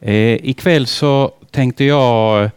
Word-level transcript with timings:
Eh, 0.00 0.34
ikväll 0.34 0.86
så 0.86 1.32
tänkte 1.50 1.84
jag 1.84 2.44
eh, 2.44 2.50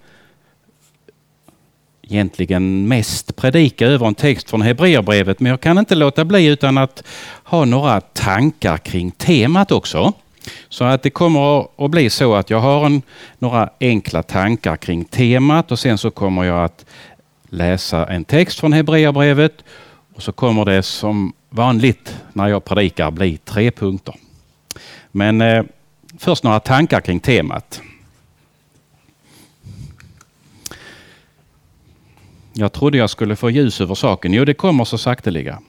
egentligen 2.02 2.88
mest 2.88 3.36
predika 3.36 3.88
över 3.88 4.08
en 4.08 4.16
text 4.16 4.50
från 4.50 4.62
Hebreerbrevet, 4.62 5.40
men 5.40 5.50
jag 5.50 5.62
kan 5.62 5.78
inte 5.78 5.96
låta 5.96 6.26
bli 6.26 6.46
utan 6.46 6.78
att 6.78 7.04
ha 7.44 7.66
några 7.66 8.02
tankar 8.02 8.78
kring 8.78 9.12
temat 9.12 9.72
också. 9.72 10.14
Så 10.70 10.84
att 10.84 11.04
det 11.04 11.10
kommer 11.10 11.68
att 11.86 11.92
bli 11.92 12.10
så 12.10 12.36
att 12.36 12.50
jag 12.50 12.60
har 12.60 12.86
en, 12.86 13.02
några 13.40 13.70
enkla 13.80 14.24
tankar 14.24 14.78
kring 14.78 15.06
temat 15.06 15.72
och 15.72 15.80
sen 15.80 15.98
så 15.98 16.12
kommer 16.12 16.44
jag 16.44 16.64
att 16.64 16.86
läsa 17.50 18.06
en 18.06 18.26
text 18.26 18.60
från 18.60 18.74
Hebreerbrevet 18.74 19.64
och 20.16 20.24
så 20.24 20.32
kommer 20.32 20.66
det 20.66 20.84
som 20.84 21.34
vanligt 21.50 22.18
när 22.34 22.48
jag 22.48 22.66
predikar 22.66 23.12
bli 23.12 23.38
tre 23.38 23.72
punkter. 23.72 24.16
Men 25.12 25.42
eh, 25.42 25.64
först 26.24 26.44
några 26.44 26.60
tankar 26.60 27.02
kring 27.02 27.20
temat. 27.20 27.82
Jag 32.54 32.74
trodde 32.74 32.98
jag 32.98 33.10
skulle 33.10 33.36
få 33.36 33.50
ljus 33.50 33.82
över 33.82 33.96
saken. 33.96 34.34
Jo, 34.34 34.46
det 34.46 34.54
kommer 34.54 34.86
så 34.86 34.98
sakteliga. 34.98 35.60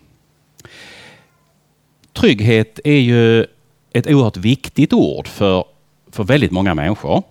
Trygghet 2.13 2.81
är 2.85 3.01
ju 3.01 3.47
ett 3.93 4.07
oerhört 4.07 4.37
viktigt 4.37 4.93
ord 4.93 5.29
för, 5.29 5.65
för 6.11 6.25
väldigt 6.25 6.51
många 6.51 6.75
människor. 6.75 7.23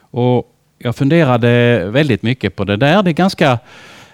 Och 0.00 0.54
jag 0.78 0.96
funderade 0.96 1.84
väldigt 1.90 2.22
mycket 2.22 2.56
på 2.56 2.64
det 2.64 2.76
där. 2.76 3.02
Det 3.02 3.10
är 3.10 3.14
ganska, 3.14 3.58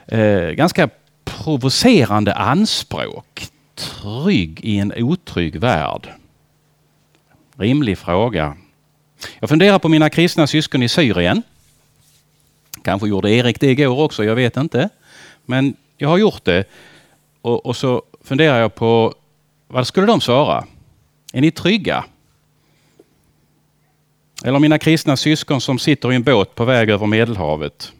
eh, 0.06 0.50
ganska 0.50 0.88
provocerande 1.24 2.34
anspråk. 2.34 3.46
Trygg 3.74 4.60
i 4.64 4.78
en 4.78 4.92
otrygg 4.96 5.56
värld. 5.56 6.08
Rimlig 7.56 7.98
fråga. 7.98 8.56
Jag 9.40 9.48
funderar 9.48 9.78
på 9.78 9.88
mina 9.88 10.10
kristna 10.10 10.46
syskon 10.46 10.82
i 10.82 10.88
Syrien. 10.88 11.42
Kanske 12.82 13.08
gjorde 13.08 13.30
Erik 13.30 13.60
det 13.60 13.70
igår 13.70 14.00
också, 14.00 14.24
jag 14.24 14.34
vet 14.34 14.56
inte. 14.56 14.88
Men 15.44 15.76
jag 15.96 16.08
har 16.08 16.18
gjort 16.18 16.44
det. 16.44 16.64
Och, 17.40 17.66
och 17.66 17.76
så 17.76 18.02
funderar 18.24 18.60
jag 18.60 18.74
på 18.74 19.14
vad 19.68 19.86
skulle 19.86 20.06
de 20.06 20.20
svara? 20.20 20.64
Är 21.32 21.40
ni 21.40 21.50
trygga? 21.50 22.04
Eller 24.44 24.58
mina 24.58 24.78
kristna 24.78 25.16
syskon 25.16 25.60
som 25.60 25.78
sitter 25.78 26.12
i 26.12 26.16
en 26.16 26.22
båt 26.22 26.54
på 26.54 26.64
väg 26.64 26.90
över 26.90 27.06
Medelhavet 27.06 27.92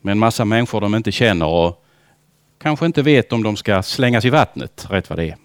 med 0.00 0.12
en 0.12 0.18
massa 0.18 0.44
människor 0.44 0.80
de 0.80 0.94
inte 0.94 1.12
känner 1.12 1.46
och 1.46 1.84
kanske 2.58 2.86
inte 2.86 3.02
vet 3.02 3.32
om 3.32 3.42
de 3.42 3.56
ska 3.56 3.82
slängas 3.82 4.24
i 4.24 4.30
vattnet, 4.30 4.86
rätt 4.90 5.10
vad 5.10 5.18
det 5.18 5.24
är. 5.28 5.36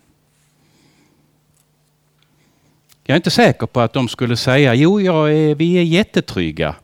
Jag 3.07 3.15
är 3.15 3.15
inte 3.15 3.31
säker 3.31 3.67
på 3.67 3.81
att 3.81 3.93
de 3.93 4.07
skulle 4.07 4.37
säga, 4.37 4.73
jo, 4.73 5.01
jag 5.01 5.33
är, 5.33 5.55
vi 5.55 5.73
är 5.77 5.83
jättetrygga. 5.83 6.75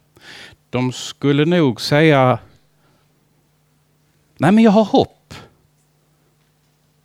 De 0.70 0.92
skulle 0.92 1.46
nog 1.46 1.82
säga, 1.82 2.40
nej 4.38 4.52
men 4.52 4.64
jag 4.64 4.72
har 4.72 4.84
hopp. 4.84 5.34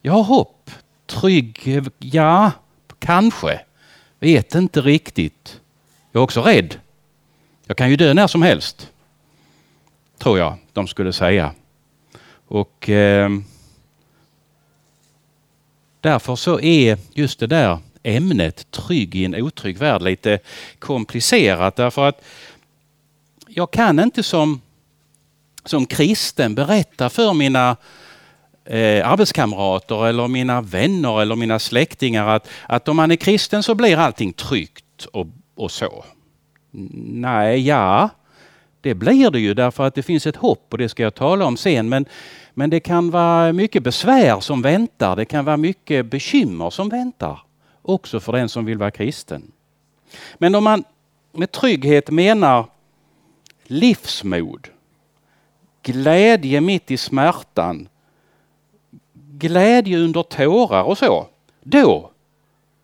Jag 0.03 0.13
har 0.13 0.23
hopp. 0.23 0.71
Trygg, 1.07 1.83
ja, 1.99 2.51
kanske. 2.99 3.61
Vet 4.19 4.55
inte 4.55 4.81
riktigt. 4.81 5.61
Jag 6.13 6.21
är 6.21 6.25
också 6.25 6.43
rädd. 6.43 6.81
Jag 7.67 7.77
kan 7.77 7.91
ju 7.91 7.97
dö 7.97 8.15
när 8.15 8.27
som 8.27 8.43
helst. 8.43 8.91
Tror 10.19 10.39
jag 10.39 10.57
de 10.73 10.87
skulle 10.87 11.13
säga. 11.13 11.53
Och 12.49 12.91
eh, 12.91 13.31
Därför 16.07 16.37
så 16.37 16.61
är 16.61 16.99
just 17.13 17.39
det 17.41 17.47
där 17.47 17.79
ämnet 18.07 18.71
trygg 18.71 19.15
i 19.15 19.25
en 19.25 19.35
otrygg 19.35 19.79
värld 19.79 20.03
lite 20.03 20.39
komplicerat 20.79 21.77
därför 21.77 22.09
att 22.09 22.25
jag 23.49 23.71
kan 23.71 23.99
inte 23.99 24.23
som, 24.23 24.61
som 25.65 25.87
kristen 25.87 26.55
berätta 26.55 27.11
för 27.11 27.35
mina 27.35 27.77
eh, 28.65 29.11
arbetskamrater 29.11 30.07
eller 30.07 30.29
mina 30.29 30.61
vänner 30.61 31.23
eller 31.23 31.37
mina 31.37 31.59
släktingar 31.59 32.29
att, 32.29 32.49
att 32.67 32.89
om 32.89 32.97
man 32.97 33.11
är 33.11 33.17
kristen 33.17 33.63
så 33.63 33.75
blir 33.75 33.97
allting 33.97 34.33
tryggt 34.33 35.05
och, 35.13 35.27
och 35.55 35.71
så. 35.71 36.05
Nej, 36.71 37.67
ja, 37.67 38.11
det 38.81 38.95
blir 38.95 39.31
det 39.31 39.41
ju 39.41 39.55
därför 39.55 39.87
att 39.87 39.95
det 39.95 40.03
finns 40.03 40.27
ett 40.27 40.37
hopp 40.37 40.67
och 40.71 40.79
det 40.79 40.89
ska 40.89 41.03
jag 41.03 41.15
tala 41.15 41.45
om 41.45 41.57
sen. 41.57 41.89
Men, 41.89 42.05
men 42.55 42.71
det 42.71 42.81
kan 42.81 43.11
vara 43.11 43.53
mycket 43.53 43.83
besvär 43.83 44.41
som 44.41 44.63
väntar. 44.63 45.17
Det 45.17 45.25
kan 45.25 45.45
vara 45.45 45.57
mycket 45.57 46.07
bekymmer 46.07 46.71
som 46.71 46.89
väntar. 46.89 47.46
Också 47.89 48.21
för 48.21 48.33
den 48.33 48.49
som 48.49 48.65
vill 48.65 48.79
vara 48.79 48.91
kristen. 48.91 49.53
Men 50.35 50.55
om 50.55 50.65
man 50.65 50.85
med 51.33 51.53
trygghet 51.53 52.11
menar 52.11 52.67
livsmod, 53.65 54.69
glädje 55.83 56.61
mitt 56.61 56.91
i 56.91 56.97
smärtan, 56.97 57.89
glädje 59.13 59.99
under 59.99 60.23
tårar 60.23 60.83
och 60.83 60.99
så. 60.99 61.27
Då 61.63 62.11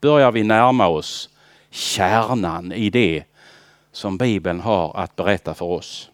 börjar 0.00 0.32
vi 0.32 0.42
närma 0.42 0.88
oss 0.88 1.28
kärnan 1.70 2.72
i 2.72 2.90
det 2.90 3.24
som 3.92 4.18
Bibeln 4.18 4.60
har 4.60 4.96
att 4.96 5.16
berätta 5.16 5.54
för 5.54 5.66
oss. 5.66 6.10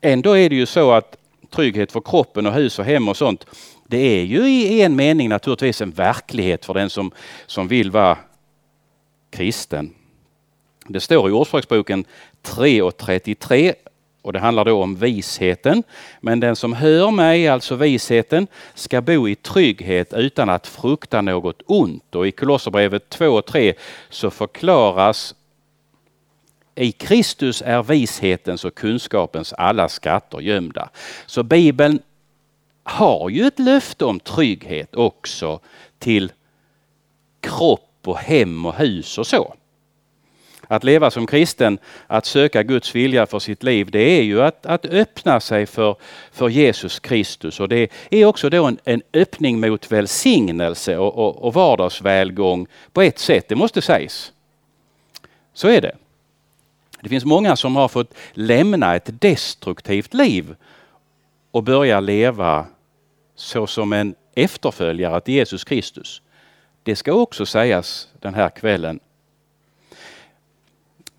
Ändå 0.00 0.36
är 0.38 0.50
det 0.50 0.56
ju 0.56 0.66
så 0.66 0.92
att 0.92 1.16
trygghet 1.50 1.92
för 1.92 2.00
kroppen 2.00 2.46
och 2.46 2.52
hus 2.52 2.78
och 2.78 2.84
hem 2.84 3.08
och 3.08 3.16
sånt, 3.16 3.46
det 3.92 4.20
är 4.20 4.24
ju 4.24 4.48
i 4.48 4.82
en 4.82 4.96
mening 4.96 5.28
naturligtvis 5.28 5.80
en 5.80 5.90
verklighet 5.90 6.64
för 6.64 6.74
den 6.74 6.90
som, 6.90 7.12
som 7.46 7.68
vill 7.68 7.90
vara 7.90 8.18
kristen. 9.30 9.94
Det 10.86 11.00
står 11.00 11.28
i 11.28 11.32
Ordspråksboken 11.32 12.04
3 12.42 12.82
och 12.82 12.96
33 12.96 13.74
och 14.22 14.32
det 14.32 14.38
handlar 14.38 14.64
då 14.64 14.82
om 14.82 14.96
visheten. 14.96 15.82
Men 16.20 16.40
den 16.40 16.56
som 16.56 16.72
hör 16.72 17.10
mig, 17.10 17.48
alltså 17.48 17.76
visheten, 17.76 18.46
ska 18.74 19.00
bo 19.00 19.28
i 19.28 19.34
trygghet 19.34 20.12
utan 20.12 20.48
att 20.48 20.66
frukta 20.66 21.20
något 21.20 21.62
ont. 21.66 22.14
Och 22.14 22.26
i 22.26 22.30
Kolosserbrevet 22.30 23.08
2 23.08 23.26
och 23.26 23.46
3 23.46 23.74
så 24.10 24.30
förklaras 24.30 25.34
i 26.74 26.92
Kristus 26.92 27.62
är 27.66 27.82
vishetens 27.82 28.64
och 28.64 28.74
kunskapens 28.74 29.52
alla 29.52 29.88
skatter 29.88 30.40
gömda. 30.40 30.88
Så 31.26 31.42
Bibeln 31.42 32.00
har 32.82 33.28
ju 33.28 33.46
ett 33.46 33.58
löfte 33.58 34.04
om 34.04 34.20
trygghet 34.20 34.94
också 34.94 35.60
till 35.98 36.32
kropp 37.40 37.88
och 38.04 38.18
hem 38.18 38.66
och 38.66 38.74
hus 38.74 39.18
och 39.18 39.26
så. 39.26 39.54
Att 40.66 40.84
leva 40.84 41.10
som 41.10 41.26
kristen, 41.26 41.78
att 42.06 42.26
söka 42.26 42.62
Guds 42.62 42.94
vilja 42.94 43.26
för 43.26 43.38
sitt 43.38 43.62
liv, 43.62 43.90
det 43.90 44.18
är 44.18 44.22
ju 44.22 44.42
att, 44.42 44.66
att 44.66 44.84
öppna 44.84 45.40
sig 45.40 45.66
för, 45.66 45.96
för 46.32 46.48
Jesus 46.48 47.00
Kristus. 47.00 47.60
Och 47.60 47.68
det 47.68 47.90
är 48.10 48.24
också 48.24 48.50
då 48.50 48.64
en, 48.64 48.78
en 48.84 49.02
öppning 49.12 49.60
mot 49.60 49.92
välsignelse 49.92 50.96
och, 50.96 51.14
och, 51.14 51.44
och 51.44 51.54
vardagsvälgång 51.54 52.66
på 52.92 53.02
ett 53.02 53.18
sätt, 53.18 53.48
det 53.48 53.54
måste 53.54 53.82
sägas. 53.82 54.32
Så 55.54 55.68
är 55.68 55.80
det. 55.80 55.96
Det 57.00 57.08
finns 57.08 57.24
många 57.24 57.56
som 57.56 57.76
har 57.76 57.88
fått 57.88 58.14
lämna 58.32 58.96
ett 58.96 59.20
destruktivt 59.20 60.14
liv 60.14 60.54
och 61.52 61.62
börja 61.62 62.00
leva 62.00 62.66
så 63.34 63.66
som 63.66 63.92
en 63.92 64.14
efterföljare 64.34 65.20
till 65.20 65.34
Jesus 65.34 65.64
Kristus. 65.64 66.22
Det 66.82 66.96
ska 66.96 67.12
också 67.12 67.46
sägas 67.46 68.08
den 68.20 68.34
här 68.34 68.48
kvällen. 68.48 69.00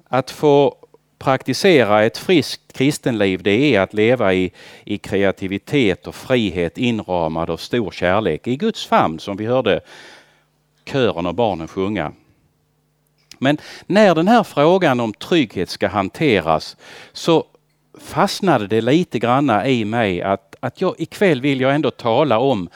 Att 0.07 0.31
få 0.31 0.75
praktisera 1.19 2.03
ett 2.03 2.17
friskt 2.17 2.73
kristenliv, 2.73 3.43
det 3.43 3.75
är 3.75 3.81
att 3.81 3.93
leva 3.93 4.33
i, 4.33 4.51
i 4.83 4.97
kreativitet 4.97 6.07
och 6.07 6.15
frihet 6.15 6.77
inramad 6.77 7.49
av 7.49 7.57
stor 7.57 7.91
kärlek 7.91 8.47
i 8.47 8.55
Guds 8.55 8.85
famn 8.85 9.19
som 9.19 9.37
vi 9.37 9.45
hörde 9.45 9.81
kören 10.85 11.25
och 11.25 11.35
barnen 11.35 11.67
sjunga. 11.67 12.11
Men 13.39 13.57
när 13.87 14.15
den 14.15 14.27
här 14.27 14.43
frågan 14.43 14.99
om 14.99 15.13
trygghet 15.13 15.69
ska 15.69 15.87
hanteras 15.87 16.77
så 17.13 17.45
fastnade 17.99 18.67
det 18.67 18.81
lite 18.81 19.19
granna 19.19 19.67
i 19.67 19.85
mig 19.85 20.21
att, 20.21 20.55
att 20.59 20.81
jag 20.81 20.95
ikväll 20.97 21.41
vill 21.41 21.61
jag 21.61 21.75
ändå 21.75 21.91
tala 21.91 22.39
om 22.39 22.69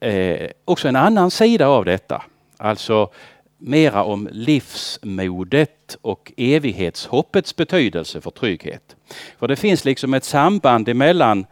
eh, 0.00 0.50
också 0.64 0.88
en 0.88 0.96
annan 0.96 1.30
sida 1.30 1.68
av 1.68 1.84
detta. 1.84 2.22
Alltså 2.56 3.10
mera 3.58 4.04
om 4.04 4.28
livsmodet 4.32 5.96
och 6.02 6.32
evighetshoppets 6.36 7.56
betydelse 7.56 8.20
för 8.20 8.30
trygghet. 8.30 8.96
För 9.38 9.48
det 9.48 9.56
finns 9.56 9.84
liksom 9.84 10.14
ett 10.14 10.24
samband 10.24 10.88
emellan 10.88 11.46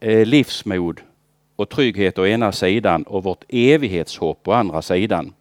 eh, 0.00 0.26
livsmod 0.26 1.00
och 1.56 1.68
trygghet 1.68 2.18
å 2.18 2.26
ena 2.26 2.52
sidan 2.52 3.02
och 3.02 3.24
vårt 3.24 3.44
evighetshopp 3.48 4.48
å 4.48 4.52
andra 4.52 4.82
sidan. 4.82 5.32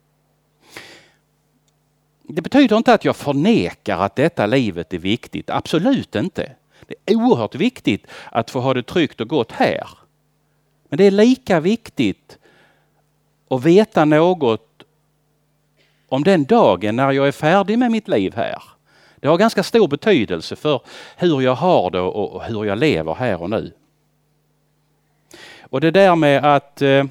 Det 2.24 2.42
betyder 2.42 2.78
inte 2.78 2.94
att 2.94 3.06
jag 3.06 3.16
förnekar 3.16 4.00
att 4.00 4.16
detta 4.16 4.46
livet 4.46 4.94
är 4.94 4.98
viktigt, 4.98 5.50
absolut 5.50 6.16
inte. 6.16 6.52
Det 7.06 7.14
är 7.14 7.16
oerhört 7.16 7.56
viktigt 7.56 8.08
att 8.32 8.50
få 8.50 8.60
ha 8.60 8.74
det 8.74 8.84
tryggt 8.84 9.22
och 9.22 9.28
gott 9.28 9.52
här. 9.52 9.88
Men 10.90 10.98
det 10.98 11.04
är 11.04 11.12
lika 11.12 11.60
viktigt 11.60 12.38
att 13.50 13.64
veta 13.64 14.06
något 14.06 14.84
om 16.08 16.24
den 16.24 16.44
dagen 16.44 16.96
när 16.96 17.12
jag 17.12 17.28
är 17.28 17.32
färdig 17.32 17.80
med 17.80 17.92
mitt 17.92 18.08
liv 18.08 18.34
här. 18.36 18.64
Det 19.16 19.28
har 19.28 19.38
ganska 19.38 19.64
stor 19.64 19.88
betydelse 19.88 20.56
för 20.56 20.82
hur 21.18 21.42
jag 21.42 21.56
har 21.56 21.92
det 21.92 22.00
och 22.00 22.44
hur 22.44 22.66
jag 22.66 22.78
lever 22.78 23.14
här 23.14 23.42
och 23.42 23.50
nu. 23.50 23.72
Och 25.62 25.82
det 25.82 25.92
där 25.92 26.16
med 26.16 26.56
att 26.56 26.82
eh, 26.82 27.06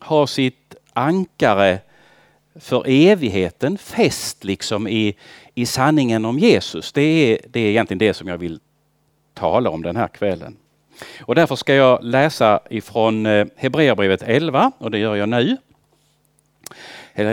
ha 0.00 0.26
sitt 0.26 0.74
ankare 0.92 1.78
för 2.54 2.84
evigheten 2.86 3.78
fäst 3.78 4.44
liksom 4.44 4.88
i, 4.88 5.16
i 5.54 5.66
sanningen 5.66 6.24
om 6.24 6.38
Jesus. 6.38 6.92
Det 6.92 7.02
är, 7.02 7.38
det 7.48 7.60
är 7.60 7.70
egentligen 7.70 7.98
det 7.98 8.14
som 8.14 8.28
jag 8.28 8.38
vill 8.38 8.60
tala 9.34 9.70
om 9.70 9.82
den 9.82 9.96
här 9.96 10.08
kvällen. 10.08 10.56
Och 11.20 11.34
därför 11.34 11.56
ska 11.56 11.74
jag 11.74 12.04
läsa 12.04 12.60
ifrån 12.70 13.26
eh, 13.26 13.46
Hebreerbrevet 13.56 14.22
11 14.22 14.72
och 14.78 14.90
det 14.90 14.98
gör 14.98 15.14
jag 15.14 15.28
nu. 15.28 15.56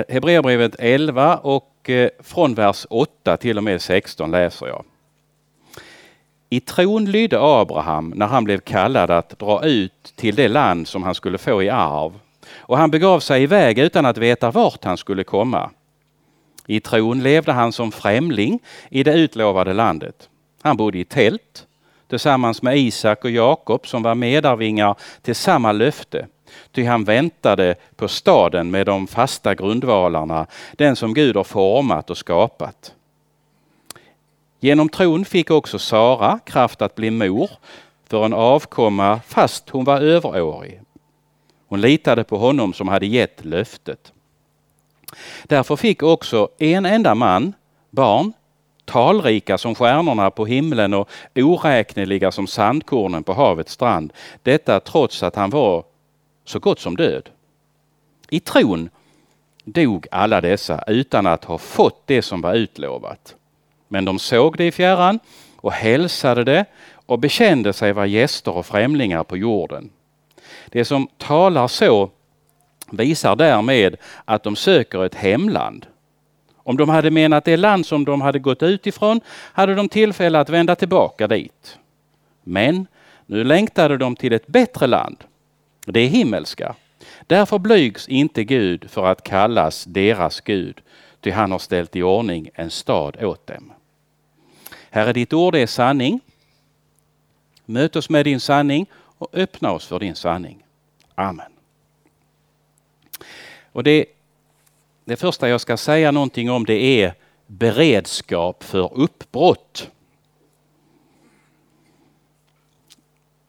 Hebreerbrevet 0.09 0.75
11 0.79 1.38
och 1.38 1.89
eh, 1.89 2.09
från 2.19 2.53
vers 2.53 2.85
8 2.89 3.38
till 3.38 3.57
och 3.57 3.63
med 3.63 3.81
16 3.81 4.31
läser 4.31 4.68
jag. 4.68 4.83
I 6.50 6.59
tron 6.59 7.06
lydde 7.06 7.38
Abraham 7.41 8.13
när 8.15 8.27
han 8.27 8.44
blev 8.44 8.59
kallad 8.59 9.12
att 9.12 9.39
dra 9.39 9.65
ut 9.65 10.13
till 10.15 10.35
det 10.35 10.47
land 10.47 10.88
som 10.88 11.03
han 11.03 11.15
skulle 11.15 11.38
få 11.38 11.63
i 11.63 11.69
arv. 11.69 12.19
Och 12.56 12.77
han 12.77 12.91
begav 12.91 13.19
sig 13.19 13.44
iväg 13.44 13.79
utan 13.79 14.06
att 14.06 14.18
veta 14.18 14.51
vart 14.51 14.83
han 14.83 14.97
skulle 14.97 15.23
komma. 15.23 15.69
I 16.71 16.79
tron 16.79 17.23
levde 17.23 17.51
han 17.51 17.71
som 17.71 17.91
främling 17.91 18.59
i 18.89 19.03
det 19.03 19.13
utlovade 19.13 19.73
landet. 19.73 20.29
Han 20.62 20.77
bodde 20.77 21.00
i 21.00 21.06
tält 21.06 21.68
tillsammans 22.07 22.62
med 22.62 22.77
Isak 22.77 23.23
och 23.23 23.31
Jakob 23.31 23.88
som 23.88 24.03
var 24.03 24.15
medarvingar 24.15 24.95
till 25.21 25.35
samma 25.35 25.71
löfte. 25.71 26.27
Ty 26.71 26.83
han 26.85 27.03
väntade 27.03 27.75
på 27.95 28.07
staden 28.07 28.71
med 28.71 28.85
de 28.85 29.07
fasta 29.07 29.56
grundvalarna, 29.56 30.47
den 30.77 30.95
som 30.95 31.13
Gud 31.13 31.35
har 31.35 31.44
format 31.44 32.09
och 32.09 32.18
skapat. 32.18 32.94
Genom 34.59 34.89
tron 34.89 35.25
fick 35.25 35.51
också 35.51 35.79
Sara 35.79 36.39
kraft 36.45 36.81
att 36.81 36.95
bli 36.95 37.12
mor 37.12 37.50
för 38.07 38.25
en 38.25 38.33
avkomma 38.33 39.19
fast 39.27 39.69
hon 39.69 39.83
var 39.83 40.01
överårig. 40.01 40.81
Hon 41.68 41.81
litade 41.81 42.23
på 42.23 42.38
honom 42.38 42.73
som 42.73 42.88
hade 42.88 43.06
gett 43.06 43.45
löftet. 43.45 44.13
Därför 45.43 45.75
fick 45.75 46.03
också 46.03 46.49
en 46.57 46.85
enda 46.85 47.15
man 47.15 47.53
barn, 47.89 48.33
talrika 48.85 49.57
som 49.57 49.75
stjärnorna 49.75 50.31
på 50.31 50.45
himlen 50.45 50.93
och 50.93 51.09
oräkneliga 51.35 52.31
som 52.31 52.47
sandkornen 52.47 53.23
på 53.23 53.33
havets 53.33 53.73
strand. 53.73 54.13
Detta 54.43 54.79
trots 54.79 55.23
att 55.23 55.35
han 55.35 55.49
var 55.49 55.83
så 56.45 56.59
gott 56.59 56.79
som 56.79 56.95
död. 56.95 57.29
I 58.29 58.39
tron 58.39 58.89
dog 59.63 60.07
alla 60.11 60.41
dessa 60.41 60.83
utan 60.87 61.27
att 61.27 61.45
ha 61.45 61.57
fått 61.57 62.01
det 62.05 62.21
som 62.21 62.41
var 62.41 62.53
utlovat. 62.53 63.35
Men 63.87 64.05
de 64.05 64.19
såg 64.19 64.57
det 64.57 64.65
i 64.65 64.71
fjärran 64.71 65.19
och 65.57 65.71
hälsade 65.71 66.43
det 66.43 66.65
och 67.05 67.19
bekände 67.19 67.73
sig 67.73 67.93
vara 67.93 68.05
gäster 68.05 68.51
och 68.51 68.65
främlingar 68.65 69.23
på 69.23 69.37
jorden. 69.37 69.89
Det 70.69 70.85
som 70.85 71.07
talar 71.17 71.67
så 71.67 72.09
visar 72.91 73.35
därmed 73.35 73.95
att 74.25 74.43
de 74.43 74.55
söker 74.55 75.05
ett 75.05 75.15
hemland. 75.15 75.85
Om 76.55 76.77
de 76.77 76.89
hade 76.89 77.11
menat 77.11 77.45
det 77.45 77.57
land 77.57 77.85
som 77.85 78.05
de 78.05 78.21
hade 78.21 78.39
gått 78.39 78.63
ut 78.63 78.88
ifrån 78.88 79.21
hade 79.27 79.75
de 79.75 79.89
tillfälle 79.89 80.39
att 80.39 80.49
vända 80.49 80.75
tillbaka 80.75 81.27
dit. 81.27 81.77
Men 82.43 82.88
nu 83.25 83.43
längtade 83.43 83.97
de 83.97 84.15
till 84.15 84.33
ett 84.33 84.47
bättre 84.47 84.88
land. 84.88 85.23
Det 85.85 85.99
är 85.99 86.07
himmelska. 86.07 86.75
Därför 87.27 87.59
blygs 87.59 88.07
inte 88.07 88.43
Gud 88.43 88.89
för 88.89 89.05
att 89.05 89.23
kallas 89.23 89.85
deras 89.85 90.41
Gud, 90.41 90.81
ty 91.21 91.31
han 91.31 91.51
har 91.51 91.59
ställt 91.59 91.95
i 91.95 92.03
ordning 92.03 92.49
en 92.53 92.69
stad 92.69 93.23
åt 93.23 93.47
dem. 93.47 93.71
Herre, 94.89 95.13
ditt 95.13 95.33
ord 95.33 95.55
är 95.55 95.67
sanning. 95.67 96.19
Möt 97.65 97.95
oss 97.95 98.09
med 98.09 98.25
din 98.25 98.39
sanning 98.39 98.85
och 98.94 99.29
öppna 99.33 99.71
oss 99.71 99.87
för 99.87 99.99
din 99.99 100.15
sanning. 100.15 100.63
Amen. 101.15 101.60
Och 103.71 103.83
det, 103.83 104.06
det 105.06 105.15
första 105.15 105.50
jag 105.50 105.62
ska 105.62 105.77
säga 105.77 106.12
någonting 106.12 106.51
om 106.51 106.65
det 106.65 107.03
är 107.03 107.13
beredskap 107.47 108.63
för 108.63 108.94
uppbrott. 108.94 109.91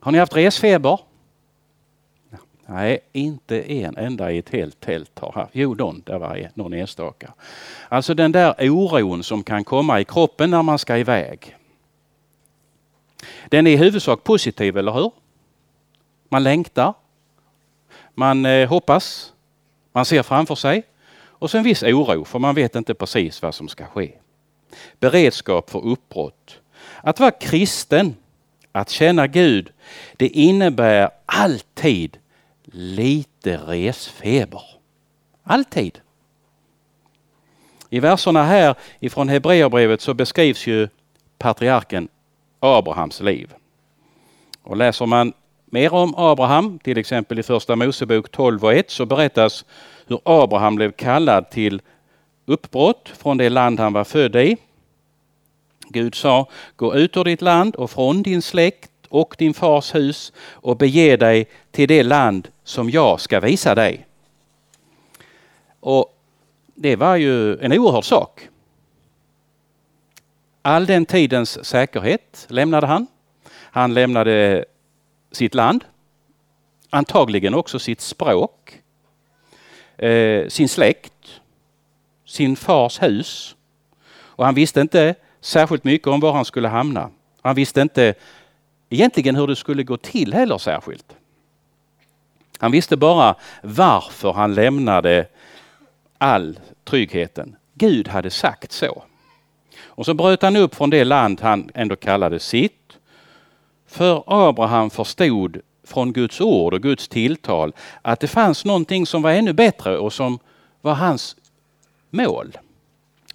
Har 0.01 0.13
ni 0.13 0.19
haft 0.19 0.37
resfeber? 0.37 0.99
Nej, 2.67 2.99
inte 3.13 3.73
en 3.73 3.97
enda 3.97 4.33
i 4.33 4.39
ett 4.39 4.51
helt 4.51 4.81
tält 4.81 5.19
har 5.19 5.33
haft. 5.33 5.51
Jo, 5.53 5.75
någon, 5.75 6.03
där 6.07 6.19
var 6.19 6.51
någon 6.55 6.73
enstaka. 6.73 7.35
Alltså 7.89 8.15
den 8.15 8.33
där 8.33 8.55
oron 8.71 9.23
som 9.23 9.43
kan 9.43 9.65
komma 9.65 10.01
i 10.01 10.05
kroppen 10.05 10.51
när 10.51 10.63
man 10.63 10.79
ska 10.79 10.99
iväg. 10.99 11.57
Den 13.49 13.67
är 13.67 13.71
i 13.71 13.77
huvudsak 13.77 14.25
positiv, 14.25 14.77
eller 14.77 14.93
hur? 14.93 15.11
Man 16.29 16.43
längtar. 16.43 16.95
Man 18.15 18.47
eh, 18.47 18.69
hoppas. 18.69 19.33
Man 19.93 20.05
ser 20.05 20.23
framför 20.23 20.55
sig. 20.55 20.83
Och 21.43 21.51
så 21.51 21.59
en 21.59 21.65
viss 21.65 21.83
oro, 21.83 22.25
för 22.25 22.39
man 22.39 22.55
vet 22.55 22.77
inte 22.77 22.95
precis 22.95 23.43
vad 23.43 23.55
som 23.55 23.69
ska 23.69 23.87
ske. 23.87 24.13
Beredskap 25.01 25.71
för 25.71 25.87
uppbrott. 25.87 26.61
Att 27.01 27.21
vara 27.21 27.31
kristen, 27.31 28.17
att 28.73 28.91
känna 28.91 29.27
Gud, 29.27 29.73
det 30.17 30.29
innebär 30.29 31.11
alltid 31.27 32.19
lite 32.65 33.57
resfeber. 33.57 34.63
Alltid. 35.43 36.01
I 37.91 38.01
verserna 38.01 38.45
här 38.45 38.75
ifrån 39.01 39.29
Hebreerbrevet 39.29 40.01
så 40.01 40.15
beskrivs 40.15 40.67
ju 40.67 40.89
patriarken 41.39 42.09
Abrahams 42.61 43.21
liv. 43.21 43.55
Och 44.63 44.77
läser 44.77 45.07
man 45.07 45.33
mer 45.73 45.95
om 45.95 46.15
Abraham, 46.17 46.79
till 46.79 46.99
exempel 46.99 47.39
i 47.39 47.43
första 47.43 47.77
Mosebok 47.77 48.31
12 48.31 48.65
och 48.65 48.75
1, 48.75 48.91
så 48.91 49.07
berättas 49.07 49.65
hur 50.07 50.21
Abraham 50.25 50.75
blev 50.77 50.93
kallad 50.93 51.51
till 51.51 51.83
uppbrott 52.47 53.09
från 53.09 53.37
det 53.37 53.49
land 53.49 53.81
han 53.81 53.93
var 53.93 54.05
född 54.05 54.37
i. 54.37 54.57
Gud 55.89 56.15
sa, 56.15 56.49
gå 56.77 56.95
ut 56.95 57.17
ur 57.17 57.25
ditt 57.25 57.43
land 57.43 57.77
och 57.77 57.91
från 57.91 58.23
din 58.23 58.43
släkt 58.43 58.91
och 59.09 59.35
din 59.39 59.55
fars 59.55 59.95
hus 59.95 60.33
och 60.51 60.77
bege 60.77 61.17
dig 61.17 61.47
till 61.71 61.89
det 61.89 62.03
land 62.03 62.49
som 62.65 62.91
jag 62.91 63.21
ska 63.21 63.41
visa 63.41 63.75
dig. 63.75 64.07
Och 65.81 66.19
det 66.75 66.97
var 66.97 67.17
ju 67.17 67.59
en 67.59 67.73
oerhörd 67.73 68.05
sak. 68.05 68.49
All 70.63 70.87
den 70.87 71.07
tidens 71.07 71.65
säkerhet 71.65 72.47
lämnade 72.49 72.87
han. 72.87 73.07
Han 73.55 73.95
lämnade 73.95 74.65
sitt 75.33 75.55
land, 75.55 75.85
antagligen 76.91 77.55
också 77.55 77.79
sitt 77.79 78.01
språk, 78.01 78.83
eh, 79.97 80.49
sin 80.49 80.69
släkt, 80.69 81.41
sin 82.27 82.57
fars 82.57 83.03
hus. 83.03 83.57
Och 84.15 84.45
han 84.45 84.55
visste 84.55 84.81
inte 84.81 85.15
särskilt 85.41 85.85
mycket 85.85 86.09
om 86.09 86.21
var 86.21 86.33
han 86.33 86.45
skulle 86.45 86.69
hamna. 86.69 87.11
Han 87.43 87.55
visste 87.55 87.81
inte 87.81 88.15
egentligen 88.91 89.37
hur 89.37 89.47
det 89.47 89.57
skulle 89.57 89.83
gå 89.83 89.97
till 89.97 90.35
heller 90.35 90.59
särskilt. 90.59 91.17
Han 92.59 92.73
visste 92.73 92.97
bara 92.97 93.35
varför 93.63 94.33
han 94.33 94.55
lämnade 94.55 95.27
all 96.19 96.59
tryggheten. 96.85 97.57
Gud 97.75 98.09
hade 98.09 98.31
sagt 98.31 98.73
så. 98.73 99.03
Och 99.85 100.07
så 100.07 100.15
bröt 100.15 100.43
han 100.43 100.57
upp 100.57 100.75
från 100.75 100.91
det 100.91 101.05
land 101.05 101.41
han 101.41 101.71
ändå 101.75 101.97
kallade 101.97 102.39
sitt. 102.39 102.82
För 103.93 104.23
Abraham 104.27 104.91
förstod 104.91 105.61
från 105.85 106.13
Guds 106.13 106.41
ord 106.41 106.75
och 106.75 106.83
Guds 106.83 107.09
tilltal 107.09 107.73
att 108.03 108.21
det 108.21 108.29
fanns 108.29 108.65
någonting 108.65 109.07
som 109.07 109.23
var 109.23 109.31
ännu 109.31 109.53
bättre 109.53 109.99
och 109.99 110.13
som 110.13 110.39
var 110.81 110.95
hans 110.95 111.37
mål. 112.11 112.59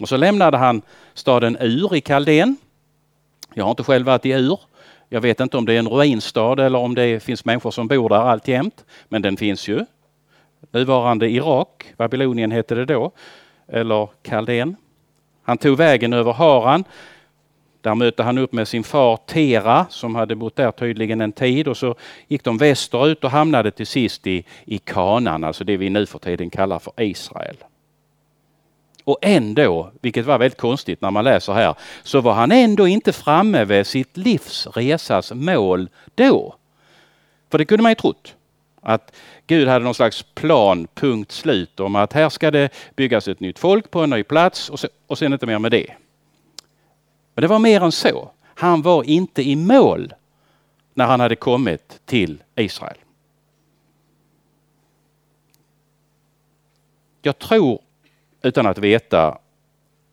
Och 0.00 0.08
så 0.08 0.16
lämnade 0.16 0.56
han 0.56 0.82
staden 1.14 1.56
Ur 1.60 1.94
i 1.94 2.00
Kaldén. 2.00 2.56
Jag 3.54 3.64
har 3.64 3.70
inte 3.70 3.82
själv 3.82 4.06
varit 4.06 4.26
i 4.26 4.30
Ur. 4.30 4.60
Jag 5.08 5.20
vet 5.20 5.40
inte 5.40 5.56
om 5.56 5.66
det 5.66 5.74
är 5.74 5.78
en 5.78 5.88
ruinstad 5.88 6.66
eller 6.66 6.78
om 6.78 6.94
det 6.94 7.22
finns 7.22 7.44
människor 7.44 7.70
som 7.70 7.88
bor 7.88 8.08
där 8.08 8.16
alltjämt. 8.16 8.84
Men 9.08 9.22
den 9.22 9.36
finns 9.36 9.68
ju. 9.68 9.84
Nuvarande 10.70 11.30
Irak, 11.30 11.94
Babylonien 11.96 12.50
hette 12.50 12.74
det 12.74 12.84
då, 12.84 13.10
eller 13.68 14.08
Kaldén. 14.22 14.76
Han 15.42 15.58
tog 15.58 15.76
vägen 15.76 16.12
över 16.12 16.32
Haran. 16.32 16.84
Där 17.80 17.94
mötte 17.94 18.22
han 18.22 18.38
upp 18.38 18.52
med 18.52 18.68
sin 18.68 18.84
far 18.84 19.16
Tera 19.16 19.86
som 19.90 20.14
hade 20.14 20.34
bott 20.34 20.56
där 20.56 20.70
tydligen 20.70 21.20
en 21.20 21.32
tid 21.32 21.68
och 21.68 21.76
så 21.76 21.94
gick 22.28 22.44
de 22.44 22.58
västerut 22.58 23.24
och 23.24 23.30
hamnade 23.30 23.70
till 23.70 23.86
sist 23.86 24.26
i, 24.26 24.44
i 24.64 24.78
Kanan, 24.78 25.44
alltså 25.44 25.64
det 25.64 25.76
vi 25.76 25.90
nu 25.90 26.06
för 26.06 26.18
tiden 26.18 26.50
kallar 26.50 26.78
för 26.78 26.92
Israel. 26.96 27.56
Och 29.04 29.18
ändå, 29.22 29.90
vilket 30.00 30.26
var 30.26 30.38
väldigt 30.38 30.60
konstigt 30.60 31.00
när 31.00 31.10
man 31.10 31.24
läser 31.24 31.52
här, 31.52 31.74
så 32.02 32.20
var 32.20 32.32
han 32.32 32.52
ändå 32.52 32.88
inte 32.88 33.12
framme 33.12 33.64
vid 33.64 33.86
sitt 33.86 34.16
livs 34.16 34.66
resas 34.66 35.32
mål 35.34 35.88
då. 36.14 36.54
För 37.50 37.58
det 37.58 37.64
kunde 37.64 37.82
man 37.82 37.90
ju 37.90 37.94
trott. 37.94 38.34
Att 38.80 39.12
Gud 39.46 39.68
hade 39.68 39.84
någon 39.84 39.94
slags 39.94 40.22
plan, 40.22 40.86
punkt 40.94 41.32
slut, 41.32 41.80
om 41.80 41.96
att 41.96 42.12
här 42.12 42.28
ska 42.28 42.50
det 42.50 42.68
byggas 42.96 43.28
ett 43.28 43.40
nytt 43.40 43.58
folk 43.58 43.90
på 43.90 44.00
en 44.00 44.10
ny 44.10 44.22
plats 44.22 44.70
och, 44.70 44.78
och 45.06 45.18
sen 45.18 45.32
inte 45.32 45.46
mer 45.46 45.58
med 45.58 45.70
det. 45.70 45.86
Men 47.38 47.42
det 47.42 47.48
var 47.48 47.58
mer 47.58 47.80
än 47.80 47.92
så. 47.92 48.30
Han 48.44 48.82
var 48.82 49.04
inte 49.04 49.42
i 49.42 49.56
mål 49.56 50.14
när 50.94 51.06
han 51.06 51.20
hade 51.20 51.36
kommit 51.36 52.00
till 52.04 52.42
Israel. 52.56 52.96
Jag 57.22 57.38
tror, 57.38 57.80
utan 58.42 58.66
att 58.66 58.78
veta, 58.78 59.38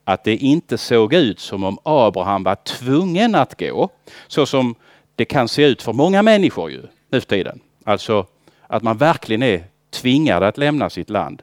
att 0.04 0.24
det 0.24 0.38
inte 0.38 0.78
såg 0.78 1.14
ut 1.14 1.40
som 1.40 1.64
om 1.64 1.78
Abraham 1.84 2.44
var 2.44 2.56
tvungen 2.56 3.36
att 3.36 3.60
gå. 3.60 3.90
Så 4.28 4.46
som 4.46 4.76
det 5.16 5.26
kan 5.26 5.48
se 5.48 5.66
ut 5.66 5.82
för 5.82 5.94
många 5.94 6.22
människor 6.22 6.72
ju 6.72 6.82
nu 7.10 7.22
för 7.22 7.28
tiden. 7.28 7.60
Alltså 7.84 8.26
att 8.68 8.84
man 8.84 8.98
verkligen 8.98 9.44
är 9.44 9.64
tvingad 9.90 10.44
att 10.44 10.58
lämna 10.58 10.90
sitt 10.90 11.10
land. 11.10 11.42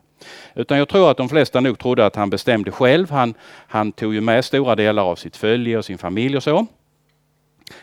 Utan 0.55 0.79
jag 0.79 0.89
tror 0.89 1.11
att 1.11 1.17
de 1.17 1.29
flesta 1.29 1.61
nog 1.61 1.79
trodde 1.79 2.07
att 2.07 2.17
han 2.17 2.31
bestämde 2.31 2.71
själv. 2.71 3.11
Han, 3.11 3.35
han 3.67 3.93
tog 3.93 4.15
ju 4.15 4.21
med 4.21 4.45
stora 4.45 4.75
delar 4.75 5.03
av 5.03 5.17
sitt 5.17 5.37
följe 5.37 5.79
och 5.79 5.85
sin 5.85 5.99
familj 5.99 6.37
och 6.37 6.43
så. 6.43 6.67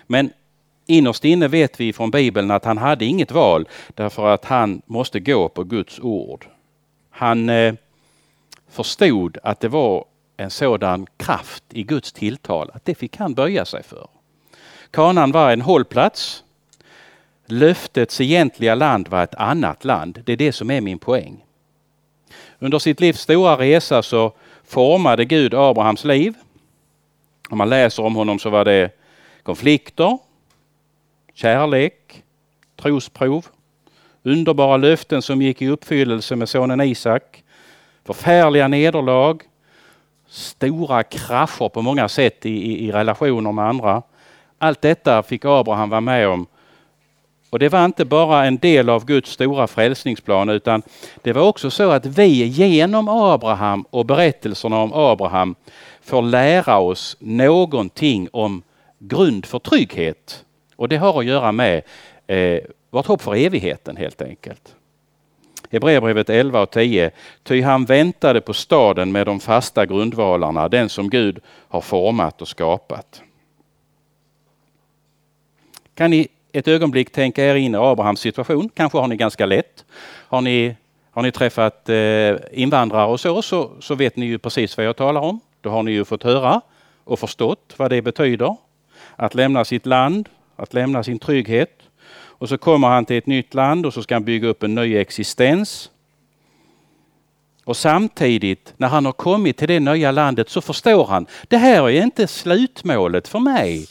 Men 0.07 0.31
innerst 0.85 1.25
inne 1.25 1.47
vet 1.47 1.79
vi 1.79 1.93
från 1.93 2.11
Bibeln 2.11 2.51
att 2.51 2.65
han 2.65 2.77
hade 2.77 3.05
inget 3.05 3.31
val 3.31 3.67
därför 3.87 4.27
att 4.27 4.45
han 4.45 4.81
måste 4.85 5.19
gå 5.19 5.49
på 5.49 5.63
Guds 5.63 5.99
ord. 5.99 6.45
Han 7.09 7.49
eh, 7.49 7.73
förstod 8.69 9.37
att 9.43 9.59
det 9.59 9.67
var 9.67 10.05
en 10.37 10.49
sådan 10.49 11.07
kraft 11.17 11.63
i 11.69 11.83
Guds 11.83 12.13
tilltal 12.13 12.71
att 12.73 12.85
det 12.85 12.95
fick 12.95 13.17
han 13.17 13.33
böja 13.33 13.65
sig 13.65 13.83
för. 13.83 14.07
Kanan 14.91 15.31
var 15.31 15.51
en 15.51 15.61
hållplats. 15.61 16.43
Löftets 17.45 18.21
egentliga 18.21 18.75
land 18.75 19.07
var 19.07 19.23
ett 19.23 19.35
annat 19.35 19.85
land. 19.85 20.21
Det 20.25 20.33
är 20.33 20.37
det 20.37 20.51
som 20.51 20.71
är 20.71 20.81
min 20.81 20.99
poäng. 20.99 21.45
Under 22.59 22.79
sitt 22.79 23.01
livs 23.01 23.19
stora 23.19 23.57
resa 23.57 24.01
så 24.01 24.31
formade 24.63 25.25
Gud 25.25 25.53
Abrahams 25.53 26.03
liv. 26.03 26.33
Om 27.49 27.57
man 27.57 27.69
läser 27.69 28.03
om 28.03 28.15
honom 28.15 28.39
så 28.39 28.49
var 28.49 28.65
det 28.65 28.91
konflikter, 29.43 30.17
kärlek, 31.33 32.23
trosprov, 32.75 33.45
underbara 34.23 34.77
löften 34.77 35.21
som 35.21 35.41
gick 35.41 35.61
i 35.61 35.67
uppfyllelse 35.67 36.35
med 36.35 36.49
sonen 36.49 36.81
Isak, 36.81 37.43
förfärliga 38.05 38.67
nederlag, 38.67 39.43
stora 40.27 41.03
krascher 41.03 41.69
på 41.69 41.81
många 41.81 42.09
sätt 42.09 42.45
i, 42.45 42.49
i, 42.49 42.87
i 42.87 42.91
relationer 42.91 43.51
med 43.51 43.65
andra. 43.65 44.01
Allt 44.57 44.81
detta 44.81 45.23
fick 45.23 45.45
Abraham 45.45 45.89
vara 45.89 46.01
med 46.01 46.27
om. 46.27 46.47
Och 47.49 47.59
det 47.59 47.69
var 47.69 47.85
inte 47.85 48.05
bara 48.05 48.45
en 48.45 48.57
del 48.57 48.89
av 48.89 49.05
Guds 49.05 49.31
stora 49.31 49.67
frälsningsplan 49.67 50.49
utan 50.49 50.81
det 51.21 51.33
var 51.33 51.41
också 51.41 51.71
så 51.71 51.91
att 51.91 52.05
vi 52.05 52.45
genom 52.45 53.09
Abraham 53.09 53.85
och 53.89 54.05
berättelserna 54.05 54.77
om 54.77 54.93
Abraham 54.93 55.55
får 56.01 56.21
lära 56.21 56.77
oss 56.77 57.17
någonting 57.19 58.29
om 58.31 58.61
grund 58.99 59.45
för 59.45 59.59
trygghet. 59.59 60.45
Och 60.75 60.89
det 60.89 60.97
har 60.97 61.19
att 61.19 61.25
göra 61.25 61.51
med 61.51 61.81
eh, 62.27 62.59
vårt 62.89 63.05
hopp 63.05 63.21
för 63.21 63.35
evigheten 63.35 63.97
helt 63.97 64.21
enkelt. 64.21 64.75
Hebreerbrevet 65.71 66.29
11 66.29 66.61
och 66.61 66.71
10. 66.71 67.11
Ty 67.43 67.61
han 67.61 67.85
väntade 67.85 68.41
på 68.41 68.53
staden 68.53 69.11
med 69.11 69.25
de 69.25 69.39
fasta 69.39 69.85
grundvalarna, 69.85 70.69
den 70.69 70.89
som 70.89 71.09
Gud 71.09 71.39
har 71.47 71.81
format 71.81 72.41
och 72.41 72.47
skapat. 72.47 73.21
Kan 75.95 76.11
ni 76.11 76.27
ett 76.51 76.67
ögonblick 76.67 77.11
tänka 77.11 77.45
er 77.45 77.55
in 77.55 77.75
i 77.75 77.77
Abrahams 77.77 78.19
situation? 78.19 78.69
Kanske 78.73 78.97
har 78.97 79.07
ni 79.07 79.15
ganska 79.15 79.45
lätt. 79.45 79.85
Har 80.27 80.41
ni, 80.41 80.75
har 81.11 81.21
ni 81.21 81.31
träffat 81.31 81.89
eh, 81.89 82.35
invandrare 82.51 83.05
och 83.05 83.19
så, 83.19 83.41
så, 83.41 83.71
så 83.79 83.95
vet 83.95 84.15
ni 84.15 84.25
ju 84.25 84.37
precis 84.37 84.77
vad 84.77 84.85
jag 84.85 84.95
talar 84.95 85.21
om. 85.21 85.39
Då 85.61 85.69
har 85.69 85.83
ni 85.83 85.91
ju 85.91 86.05
fått 86.05 86.23
höra 86.23 86.61
och 87.03 87.19
förstått 87.19 87.73
vad 87.77 87.89
det 87.89 88.01
betyder. 88.01 88.55
Att 89.15 89.35
lämna 89.35 89.65
sitt 89.65 89.85
land, 89.85 90.29
att 90.55 90.73
lämna 90.73 91.03
sin 91.03 91.19
trygghet, 91.19 91.79
och 92.39 92.49
så 92.49 92.57
kommer 92.57 92.87
han 92.87 93.05
till 93.05 93.17
ett 93.17 93.27
nytt 93.27 93.53
land 93.53 93.85
och 93.85 93.93
så 93.93 94.03
ska 94.03 94.15
han 94.15 94.23
bygga 94.23 94.47
upp 94.47 94.63
en 94.63 94.75
ny 94.75 94.97
existens. 94.97 95.91
Och 97.65 97.77
samtidigt 97.77 98.73
när 98.77 98.87
han 98.87 99.05
har 99.05 99.11
kommit 99.11 99.57
till 99.57 99.67
det 99.67 99.79
nya 99.79 100.11
landet 100.11 100.49
så 100.49 100.61
förstår 100.61 101.05
han, 101.05 101.27
det 101.47 101.57
här 101.57 101.89
är 101.89 102.03
inte 102.03 102.27
slutmålet 102.27 103.27
för 103.27 103.39
mig. 103.39 103.87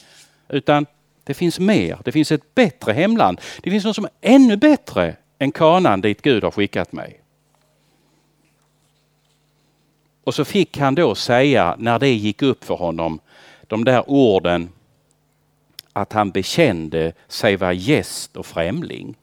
Utan 0.49 0.85
det 1.29 1.33
finns 1.33 1.59
mer, 1.59 1.99
det 2.05 2.11
finns 2.11 2.31
ett 2.31 2.55
bättre 2.55 2.93
hemland. 2.93 3.41
Det 3.61 3.69
finns 3.69 3.85
något 3.85 3.95
som 3.95 4.05
är 4.05 4.11
ännu 4.21 4.57
bättre 4.57 5.15
än 5.39 5.51
kanan 5.51 6.01
dit 6.01 6.21
Gud 6.21 6.43
har 6.43 6.51
skickat 6.51 6.91
mig. 6.91 7.21
Och 10.23 10.35
så 10.35 10.45
fick 10.45 10.77
han 10.77 10.95
då 10.95 11.15
säga, 11.15 11.75
när 11.79 11.99
det 11.99 12.09
gick 12.09 12.41
upp 12.41 12.63
för 12.63 12.75
honom, 12.75 13.19
de 13.67 13.83
där 13.83 14.09
orden 14.09 14.69
att 15.93 16.13
han 16.13 16.31
bekände 16.31 17.13
sig 17.27 17.55
vara 17.55 17.73
gäst 17.73 18.37
och 18.37 18.45
främling. 18.45 19.15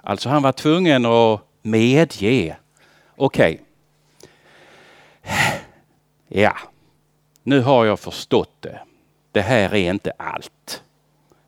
Alltså 0.00 0.28
han 0.28 0.42
var 0.42 0.52
tvungen 0.52 1.06
att 1.06 1.40
medge. 1.62 2.56
Okej. 3.16 3.52
Okay. 3.52 3.64
Ja, 6.42 6.56
nu 7.42 7.60
har 7.60 7.84
jag 7.84 8.00
förstått 8.00 8.56
det. 8.60 8.80
Det 9.32 9.42
här 9.42 9.74
är 9.74 9.90
inte 9.90 10.12
allt. 10.16 10.82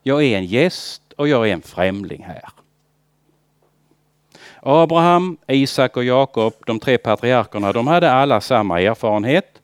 Jag 0.07 0.23
är 0.23 0.39
en 0.39 0.45
gäst 0.45 1.03
och 1.17 1.29
jag 1.29 1.49
är 1.49 1.53
en 1.53 1.63
främling 1.63 2.25
här. 2.25 2.49
Abraham, 4.61 5.37
Isak 5.47 5.97
och 5.97 6.05
Jakob, 6.05 6.53
de 6.67 6.81
tre 6.81 6.99
patriarkerna, 6.99 7.73
de 7.73 7.87
hade 7.87 8.13
alla 8.13 8.41
samma 8.41 8.81
erfarenhet. 8.81 9.61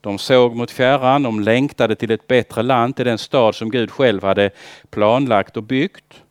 De 0.00 0.18
såg 0.18 0.56
mot 0.56 0.70
fjärran, 0.70 1.22
de 1.22 1.40
längtade 1.40 1.94
till 1.94 2.10
ett 2.10 2.26
bättre 2.26 2.62
land, 2.62 2.96
till 2.96 3.04
den 3.04 3.18
stad 3.18 3.54
som 3.54 3.70
Gud 3.70 3.90
själv 3.90 4.22
hade 4.22 4.50
planlagt 4.90 5.56
och 5.56 5.62
byggt. 5.62 6.22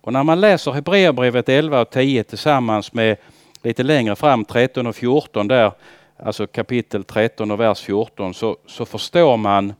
Och 0.00 0.12
när 0.12 0.22
man 0.22 0.40
läser 0.40 0.72
Hebreerbrevet 0.72 1.48
11 1.48 1.80
och 1.80 1.90
10 1.90 2.24
tillsammans 2.24 2.92
med 2.92 3.16
lite 3.62 3.82
längre 3.82 4.16
fram 4.16 4.44
13 4.44 4.86
och 4.86 4.96
14 4.96 5.48
där, 5.48 5.72
alltså 6.16 6.46
kapitel 6.46 7.04
13 7.04 7.50
och 7.50 7.60
vers 7.60 7.80
14, 7.80 8.34
så, 8.34 8.56
så 8.66 8.84
förstår 8.84 9.36
man 9.36 9.74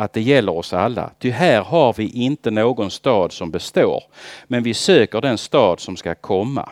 att 0.00 0.12
det 0.12 0.20
gäller 0.20 0.52
oss 0.52 0.72
alla. 0.72 1.10
Ty 1.18 1.30
här 1.30 1.62
har 1.62 1.94
vi 1.96 2.10
inte 2.10 2.50
någon 2.50 2.90
stad 2.90 3.32
som 3.32 3.50
består, 3.50 4.02
men 4.46 4.62
vi 4.62 4.74
söker 4.74 5.20
den 5.20 5.38
stad 5.38 5.80
som 5.80 5.96
ska 5.96 6.14
komma. 6.14 6.68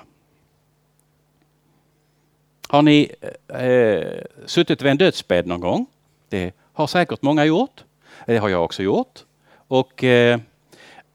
Har 2.69 2.83
ni 2.83 3.11
eh, 3.49 3.65
eh 3.65 4.23
suttit 4.47 4.83
vid 4.83 4.91
en 4.91 4.99
dödsbädd 4.99 5.47
någon 5.47 5.61
gång? 5.61 5.87
Det 6.29 6.53
har 6.73 6.87
säkert 6.87 7.23
många 7.23 7.45
gjort. 7.45 7.85
Eh, 8.27 8.27
det 8.27 8.39
har 8.39 8.49
jag 8.49 8.65
också 8.65 8.83
gjort. 8.83 9.25
Och 9.69 10.05
eh, 10.05 10.41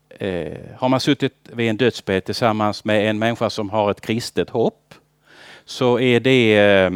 eh, 0.10 0.58
har 0.78 0.90
man 0.90 1.00
suttit 1.00 1.34
vid 1.44 1.70
en 1.70 1.78
dödsbädd 1.78 2.26
tillsammans 2.26 2.86
med 2.86 3.10
en 3.10 3.20
människa 3.20 3.50
som 3.50 3.70
har 3.70 3.92
ett 3.92 4.02
kristet 4.02 4.50
hopp 4.50 4.94
så 5.66 6.00
är 6.00 6.20
det 6.20 6.58
eh, 6.58 6.92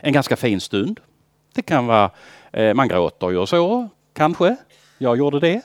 en 0.00 0.12
ganska 0.12 0.36
fin 0.36 0.60
stund. 0.60 1.00
Det 1.54 1.62
kan 1.62 1.86
vara, 1.86 2.10
eh, 2.52 2.74
man 2.74 2.88
gråter 2.88 3.30
ju 3.30 3.38
och 3.38 3.48
så 3.48 3.88
kanske. 4.20 4.56
Jag 4.98 5.18
gjorde 5.18 5.40
det. 5.40 5.62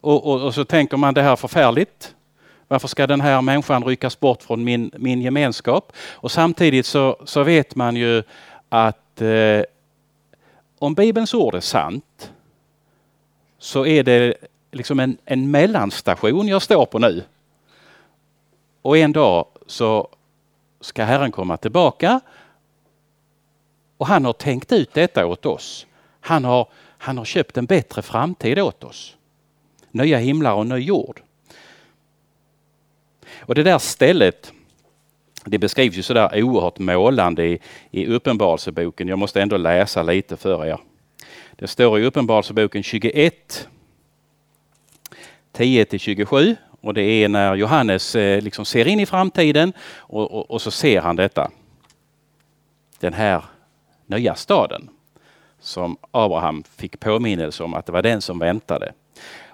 Och, 0.00 0.26
och, 0.26 0.42
och 0.42 0.54
så 0.54 0.64
tänker 0.64 0.96
man 0.96 1.14
det 1.14 1.22
här 1.22 1.36
förfärligt. 1.36 2.14
Varför 2.68 2.88
ska 2.88 3.06
den 3.06 3.20
här 3.20 3.42
människan 3.42 3.84
ryckas 3.84 4.20
bort 4.20 4.42
från 4.42 4.64
min, 4.64 4.90
min 4.96 5.22
gemenskap? 5.22 5.92
Och 6.12 6.30
samtidigt 6.30 6.86
så, 6.86 7.16
så 7.24 7.42
vet 7.42 7.74
man 7.74 7.96
ju 7.96 8.22
att 8.68 9.20
eh, 9.20 9.62
om 10.78 10.94
Bibelns 10.94 11.34
ord 11.34 11.54
är 11.54 11.60
sant 11.60 12.32
så 13.58 13.86
är 13.86 14.02
det 14.02 14.34
liksom 14.72 15.00
en, 15.00 15.16
en 15.24 15.50
mellanstation 15.50 16.48
jag 16.48 16.62
står 16.62 16.86
på 16.86 16.98
nu. 16.98 17.22
Och 18.82 18.98
en 18.98 19.12
dag 19.12 19.46
så 19.66 20.08
ska 20.80 21.04
Herren 21.04 21.32
komma 21.32 21.56
tillbaka 21.56 22.20
och 23.96 24.06
han 24.06 24.24
har 24.24 24.32
tänkt 24.32 24.72
ut 24.72 24.94
detta 24.94 25.26
åt 25.26 25.46
oss. 25.46 25.86
Han 26.20 26.44
har, 26.44 26.68
han 27.04 27.18
har 27.18 27.24
köpt 27.24 27.56
en 27.56 27.66
bättre 27.66 28.02
framtid 28.02 28.58
åt 28.58 28.84
oss. 28.84 29.16
Nya 29.90 30.18
himlar 30.18 30.54
och 30.54 30.66
ny 30.66 30.76
jord. 30.76 31.20
Och 33.38 33.54
det 33.54 33.62
där 33.62 33.78
stället, 33.78 34.52
det 35.44 35.58
beskrivs 35.58 35.96
ju 35.96 36.02
sådär 36.02 36.42
oerhört 36.42 36.78
målande 36.78 37.46
i, 37.46 37.58
i 37.90 38.06
Uppenbarelseboken. 38.06 39.08
Jag 39.08 39.18
måste 39.18 39.42
ändå 39.42 39.56
läsa 39.56 40.02
lite 40.02 40.36
för 40.36 40.66
er. 40.66 40.78
Det 41.56 41.66
står 41.66 42.00
i 42.00 42.04
Uppenbarelseboken 42.04 42.82
21, 42.82 43.68
10 45.52 45.84
till 45.84 46.00
27 46.00 46.56
och 46.80 46.94
det 46.94 47.02
är 47.02 47.28
när 47.28 47.54
Johannes 47.54 48.14
eh, 48.14 48.42
liksom 48.42 48.64
ser 48.64 48.88
in 48.88 49.00
i 49.00 49.06
framtiden 49.06 49.72
och, 49.96 50.32
och, 50.32 50.50
och 50.50 50.62
så 50.62 50.70
ser 50.70 51.00
han 51.00 51.16
detta. 51.16 51.50
Den 53.00 53.12
här 53.12 53.44
nya 54.06 54.34
staden 54.34 54.88
som 55.64 55.96
Abraham 56.10 56.64
fick 56.76 57.00
påminnelse 57.00 57.64
om 57.64 57.74
att 57.74 57.86
det 57.86 57.92
var 57.92 58.02
den 58.02 58.20
som 58.20 58.38
väntade. 58.38 58.92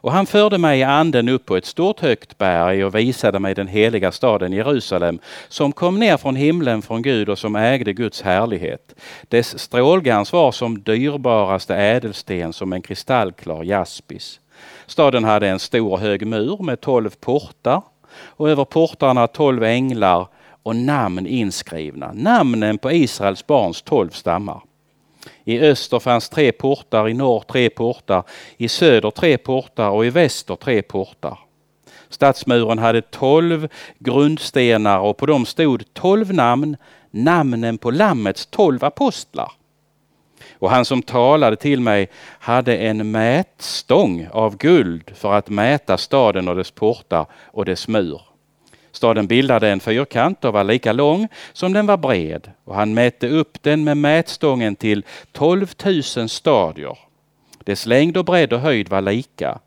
Och 0.03 0.13
han 0.13 0.27
förde 0.27 0.59
mig 0.59 0.81
i 0.81 0.83
anden 0.83 1.29
upp 1.29 1.47
på 1.47 1.57
ett 1.57 1.65
stort 1.65 2.01
högt 2.01 2.39
berg 2.39 2.85
och 2.85 2.95
visade 2.95 3.39
mig 3.39 3.55
den 3.55 3.69
heliga 3.69 4.13
staden 4.13 4.53
Jerusalem 4.53 5.19
som 5.49 5.73
kom 5.73 5.99
ner 5.99 6.17
från 6.17 6.37
himlen 6.37 6.83
från 6.83 7.03
Gud 7.03 7.29
och 7.29 7.39
som 7.39 7.57
ägde 7.57 7.93
Guds 7.93 8.23
härlighet. 8.23 8.95
Dess 9.29 9.59
strålglans 9.59 10.33
var 10.33 10.53
som 10.53 10.83
dyrbaraste 10.83 11.77
ädelsten 11.77 12.53
som 12.53 12.73
en 12.73 12.83
kristallklar 12.83 13.65
jaspis. 13.65 14.41
Staden 14.87 15.25
hade 15.25 15.49
en 15.49 15.59
stor 15.59 15.97
hög 15.97 16.27
mur 16.27 16.63
med 16.63 16.81
tolv 16.81 17.11
portar 17.21 17.83
och 18.23 18.51
över 18.51 18.65
portarna 18.65 19.27
tolv 19.27 19.65
änglar 19.65 20.27
och 20.63 20.77
namn 20.77 21.27
inskrivna. 21.27 22.13
Namnen 22.15 22.79
på 22.79 22.93
Israels 22.93 23.47
barns 23.47 23.83
tolv 23.83 24.11
stammar. 24.11 24.61
I 25.45 25.61
öster 25.61 25.99
fanns 25.99 26.29
tre 26.29 26.53
portar, 26.53 27.09
i 27.09 27.15
norr 27.15 27.41
tre 27.41 27.71
portar, 27.71 28.23
i 28.57 28.69
söder 28.69 29.11
tre 29.11 29.39
portar 29.39 29.91
och 29.91 30.07
i 30.07 30.11
väster 30.11 30.57
tre 30.57 30.83
portar. 30.83 31.39
Stadsmuren 32.09 32.79
hade 32.79 33.03
tolv 33.03 33.69
grundstenar 33.99 34.99
och 34.99 35.17
på 35.17 35.27
dem 35.27 35.47
stod 35.47 35.95
tolv 35.95 36.35
namn, 36.35 36.77
namnen 37.11 37.79
på 37.79 37.91
Lammets 37.91 38.47
tolv 38.47 38.85
apostlar. 38.85 39.53
Och 40.53 40.71
han 40.71 40.85
som 40.85 41.03
talade 41.03 41.57
till 41.57 41.81
mig 41.81 42.09
hade 42.39 42.77
en 42.77 43.11
mätstång 43.11 44.29
av 44.33 44.57
guld 44.57 45.11
för 45.15 45.33
att 45.33 45.49
mäta 45.49 45.99
staden 45.99 46.49
och 46.49 46.57
dess 46.57 46.71
portar 46.71 47.27
och 47.33 47.65
dess 47.65 47.89
mur. 47.89 48.30
Staden 48.93 49.27
bildade 49.27 49.69
en 49.69 49.81
fyrkant 49.81 50.45
och 50.45 50.53
var 50.53 50.65
lika 50.65 50.93
lång 50.93 51.29
som 51.53 51.73
den 51.73 51.87
var 51.87 51.97
bred 51.97 52.51
och 52.65 52.75
han 52.75 52.95
mätte 52.95 53.29
upp 53.29 53.63
den 53.63 53.85
med 53.85 53.97
mätstången 53.97 54.77
till 54.77 55.05
12 55.33 55.67
000 56.17 56.29
stadier. 56.29 56.99
Dess 57.65 57.87
längd 57.87 58.17
och 58.17 58.25
bredd 58.25 58.53
och 58.53 58.61
höjd 58.61 58.89
var 58.89 59.01
lika. 59.01 59.59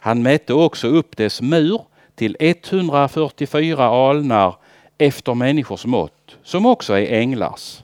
Han 0.00 0.22
mätte 0.22 0.54
också 0.54 0.88
upp 0.88 1.16
dess 1.16 1.42
mur 1.42 1.80
till 2.14 2.36
144 2.40 3.84
alnar 3.84 4.56
efter 4.98 5.34
människors 5.34 5.84
mått, 5.84 6.36
som 6.42 6.66
också 6.66 6.92
är 6.92 7.20
änglars. 7.20 7.82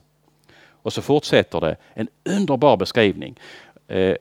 Och 0.69 0.93
så 0.93 1.01
fortsätter 1.01 1.61
det, 1.61 1.75
en 1.93 2.07
underbar 2.23 2.77
beskrivning. 2.77 3.39
Eh, 3.87 4.15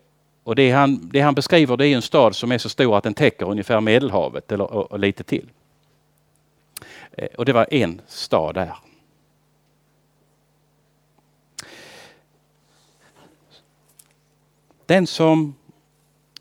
och 0.44 0.54
det 0.56 0.70
han, 0.70 1.08
det 1.12 1.20
han 1.20 1.34
beskriver 1.34 1.76
det 1.76 1.88
är 1.88 1.96
en 1.96 2.02
stad 2.02 2.36
som 2.36 2.52
är 2.52 2.58
så 2.58 2.68
stor 2.68 2.98
att 2.98 3.04
den 3.04 3.14
täcker 3.14 3.50
ungefär 3.50 3.80
Medelhavet 3.80 4.52
eller, 4.52 4.72
och, 4.72 4.92
och 4.92 4.98
lite 4.98 5.24
till. 5.24 5.48
Eh, 7.16 7.28
och 7.38 7.44
det 7.44 7.52
var 7.52 7.74
en 7.74 8.00
stad 8.06 8.54
där. 8.54 8.76
Den 14.86 15.06
som 15.06 15.54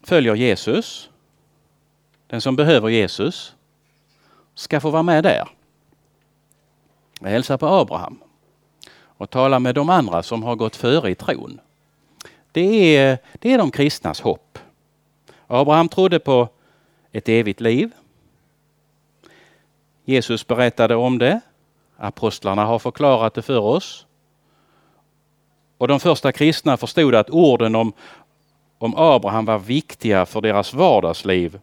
följer 0.03 0.36
Jesus, 0.36 1.10
den 2.27 2.42
som 2.42 2.56
behöver 2.56 2.89
Jesus, 2.89 3.56
ska 4.56 4.80
få 4.80 4.89
vara 4.89 5.03
med 5.03 5.24
där. 5.24 5.50
Jag 7.20 7.30
hälsar 7.30 7.58
på 7.58 7.68
Abraham 7.68 8.20
och 8.92 9.30
tala 9.30 9.60
med 9.60 9.75
de 9.75 9.89
andra 9.89 10.24
som 10.24 10.44
har 10.44 10.56
gått 10.56 10.75
före 10.75 11.12
i 11.12 11.15
tron. 11.15 11.60
Det 12.51 12.98
är, 12.98 13.18
det 13.34 13.53
är 13.53 13.58
de 13.58 13.72
kristnas 13.72 14.22
hopp. 14.22 14.60
Abraham 15.48 15.89
trodde 15.89 16.20
på 16.20 16.50
ett 17.12 17.30
evigt 17.30 17.62
liv. 17.62 17.92
Jesus 20.05 20.48
berättade 20.48 20.95
om 20.95 21.17
det. 21.17 21.41
Apostlarna 21.98 22.65
har 22.65 22.79
förklarat 22.79 23.33
det 23.33 23.41
för 23.41 23.60
oss. 23.60 24.05
Och 25.77 25.88
de 25.88 26.00
första 26.00 26.31
kristna 26.31 26.77
förstod 26.77 27.15
att 27.15 27.29
orden 27.29 27.75
om, 27.75 27.93
om 28.77 28.93
Abraham 28.98 29.45
var 29.45 29.60
viktiga 29.60 30.25
för 30.25 30.41
deras 30.41 30.74
vardagsliv, 30.74 31.60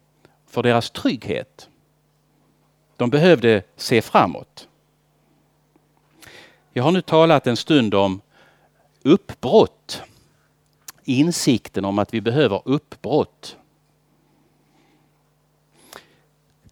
för 0.47 0.63
deras 0.63 0.91
trygghet. 0.91 1.69
De 2.97 3.09
behövde 3.09 3.63
se 3.75 4.01
framåt. 4.01 4.67
Jag 6.73 6.83
har 6.83 6.91
nu 6.91 7.01
talat 7.01 7.47
en 7.47 7.57
stund 7.57 7.93
om 7.93 8.21
uppbrott. 9.03 10.01
Insikten 11.03 11.85
om 11.85 11.99
att 11.99 12.13
vi 12.13 12.21
behöver 12.21 12.61
uppbrott. 12.65 13.57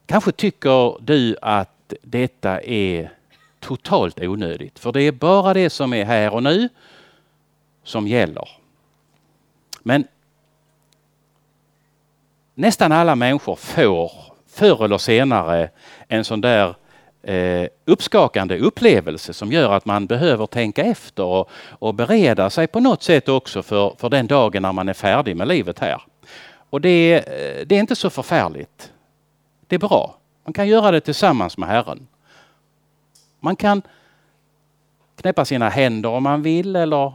Kanske 0.10 0.32
tycker 0.32 0.98
du 1.02 1.36
att 1.42 1.94
detta 2.02 2.62
är 2.62 3.12
totalt 3.60 4.20
onödigt. 4.20 4.80
För 4.80 4.92
det 4.92 5.02
är 5.02 5.12
bara 5.12 5.54
det 5.54 5.70
som 5.70 5.94
är 5.94 6.06
här 6.06 6.34
och 6.34 6.44
nu 6.44 6.70
som 7.84 8.08
gäller. 8.08 8.50
Men 9.84 10.08
nästan 12.56 12.92
alla 12.92 13.16
människor 13.16 13.56
får 13.56 14.12
förr 14.48 14.86
eller 14.86 14.98
senare 14.98 15.70
en 16.08 16.26
sån 16.26 16.42
där 16.42 16.76
eh, 17.24 17.68
uppskakande 17.86 18.60
upplevelse 18.60 19.34
som 19.34 19.52
gör 19.52 19.72
att 19.72 19.86
man 19.86 20.06
behöver 20.06 20.46
tänka 20.46 20.84
efter 20.84 21.24
och, 21.24 21.50
och 21.70 21.96
bereda 21.96 22.50
sig 22.50 22.68
på 22.68 22.80
något 22.80 23.04
sätt 23.04 23.30
också 23.30 23.64
för, 23.64 23.96
för 23.98 24.10
den 24.10 24.28
dagen 24.28 24.62
när 24.62 24.74
man 24.74 24.90
är 24.90 24.94
färdig 24.94 25.38
med 25.38 25.48
livet 25.48 25.80
här. 25.80 26.02
Och 26.70 26.82
det, 26.82 27.14
eh, 27.14 27.66
det 27.66 27.76
är 27.76 27.80
inte 27.80 27.96
så 27.96 28.10
förfärligt. 28.10 28.92
Det 29.70 29.76
är 29.76 29.80
bra. 29.80 30.16
Man 30.44 30.54
kan 30.54 30.68
göra 30.68 30.92
det 30.92 31.02
tillsammans 31.02 31.58
med 31.58 31.70
Herren. 31.70 32.08
Man 33.40 33.56
kan 33.56 33.82
knäppa 35.16 35.46
sina 35.46 35.70
händer 35.70 36.10
om 36.10 36.24
man 36.24 36.42
vill 36.42 36.76
eller 36.76 37.14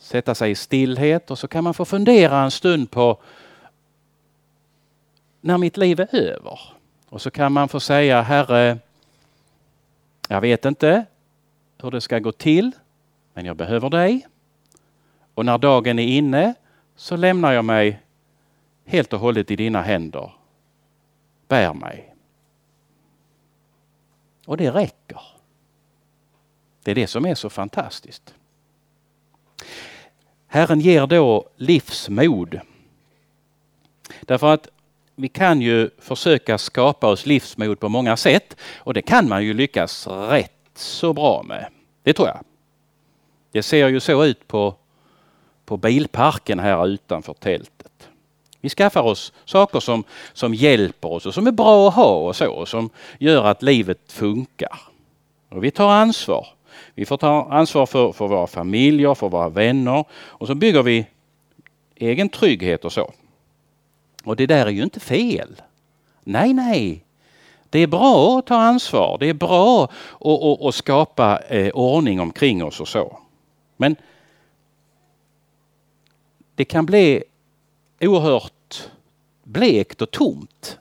sätta 0.00 0.34
sig 0.34 0.50
i 0.50 0.54
stillhet 0.54 1.30
och 1.30 1.38
så 1.38 1.48
kan 1.48 1.64
man 1.64 1.74
få 1.74 1.84
fundera 1.84 2.42
en 2.42 2.50
stund 2.50 2.90
på 2.90 3.22
när 5.40 5.58
mitt 5.58 5.76
liv 5.76 6.00
är 6.00 6.16
över. 6.16 6.60
Och 7.08 7.22
så 7.22 7.30
kan 7.30 7.52
man 7.52 7.68
få 7.68 7.80
säga 7.80 8.22
Herre, 8.22 8.78
jag 10.28 10.40
vet 10.40 10.64
inte 10.64 11.04
hur 11.82 11.90
det 11.90 12.00
ska 12.00 12.18
gå 12.18 12.32
till, 12.32 12.72
men 13.34 13.44
jag 13.44 13.56
behöver 13.56 13.90
dig. 13.90 14.26
Och 15.34 15.44
när 15.44 15.58
dagen 15.58 15.98
är 15.98 16.06
inne 16.06 16.54
så 16.96 17.16
lämnar 17.16 17.52
jag 17.52 17.64
mig 17.64 18.02
helt 18.84 19.12
och 19.12 19.20
hållet 19.20 19.50
i 19.50 19.56
dina 19.56 19.82
händer. 19.82 20.32
Bär 21.52 21.74
mig. 21.74 22.14
Och 24.46 24.56
det 24.56 24.70
räcker. 24.70 25.20
Det 26.82 26.90
är 26.90 26.94
det 26.94 27.06
som 27.06 27.26
är 27.26 27.34
så 27.34 27.50
fantastiskt. 27.50 28.34
Herren 30.46 30.80
ger 30.80 31.06
då 31.06 31.48
livsmod. 31.56 32.60
Därför 34.20 34.54
att 34.54 34.68
vi 35.14 35.28
kan 35.28 35.60
ju 35.60 35.90
försöka 35.98 36.58
skapa 36.58 37.08
oss 37.08 37.26
livsmod 37.26 37.80
på 37.80 37.88
många 37.88 38.16
sätt 38.16 38.56
och 38.76 38.94
det 38.94 39.02
kan 39.02 39.28
man 39.28 39.44
ju 39.44 39.54
lyckas 39.54 40.06
rätt 40.06 40.70
så 40.74 41.12
bra 41.12 41.42
med. 41.42 41.66
Det 42.02 42.12
tror 42.12 42.28
jag. 42.28 42.44
Det 43.50 43.62
ser 43.62 43.88
ju 43.88 44.00
så 44.00 44.24
ut 44.24 44.48
på, 44.48 44.74
på 45.64 45.76
bilparken 45.76 46.58
här 46.58 46.86
utanför 46.86 47.34
tältet. 47.34 48.08
Vi 48.62 48.68
skaffar 48.68 49.02
oss 49.02 49.32
saker 49.44 49.80
som, 49.80 50.04
som 50.32 50.54
hjälper 50.54 51.12
oss 51.12 51.26
och 51.26 51.34
som 51.34 51.46
är 51.46 51.52
bra 51.52 51.88
att 51.88 51.94
ha 51.94 52.14
och 52.14 52.36
så 52.36 52.52
och 52.52 52.68
som 52.68 52.90
gör 53.18 53.44
att 53.44 53.62
livet 53.62 54.12
funkar. 54.12 54.80
Och 55.48 55.64
vi 55.64 55.70
tar 55.70 55.90
ansvar. 55.90 56.46
Vi 56.94 57.04
får 57.04 57.16
ta 57.16 57.48
ansvar 57.50 57.86
för, 57.86 58.12
för 58.12 58.28
våra 58.28 58.46
familjer, 58.46 59.14
för 59.14 59.28
våra 59.28 59.48
vänner 59.48 60.04
och 60.12 60.46
så 60.46 60.54
bygger 60.54 60.82
vi 60.82 61.06
egen 61.94 62.28
trygghet 62.28 62.84
och 62.84 62.92
så. 62.92 63.12
Och 64.24 64.36
det 64.36 64.46
där 64.46 64.66
är 64.66 64.70
ju 64.70 64.82
inte 64.82 65.00
fel. 65.00 65.62
Nej, 66.24 66.52
nej. 66.52 67.04
Det 67.70 67.78
är 67.78 67.86
bra 67.86 68.38
att 68.38 68.46
ta 68.46 68.56
ansvar. 68.56 69.16
Det 69.20 69.28
är 69.28 69.34
bra 69.34 69.84
att, 70.20 70.42
att, 70.42 70.62
att 70.62 70.74
skapa 70.74 71.38
eh, 71.48 71.68
ordning 71.68 72.20
omkring 72.20 72.64
oss 72.64 72.80
och 72.80 72.88
så. 72.88 73.18
Men 73.76 73.96
det 76.54 76.64
kan 76.64 76.86
bli 76.86 77.24
oerhört 78.02 78.90
blekt 79.44 80.02
och 80.02 80.10
tomt 80.10 80.78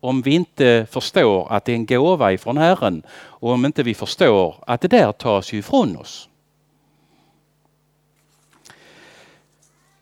om 0.00 0.22
vi 0.22 0.34
inte 0.34 0.86
förstår 0.90 1.52
att 1.52 1.64
det 1.64 1.72
är 1.72 1.76
en 1.76 1.86
gåva 1.86 2.32
ifrån 2.32 2.56
Herren 2.56 3.02
och 3.10 3.50
om 3.50 3.64
inte 3.64 3.82
vi 3.82 3.94
förstår 3.94 4.64
att 4.66 4.80
det 4.80 4.88
där 4.88 5.12
tas 5.12 5.52
ju 5.52 5.58
ifrån 5.58 5.96
oss. 5.96 6.28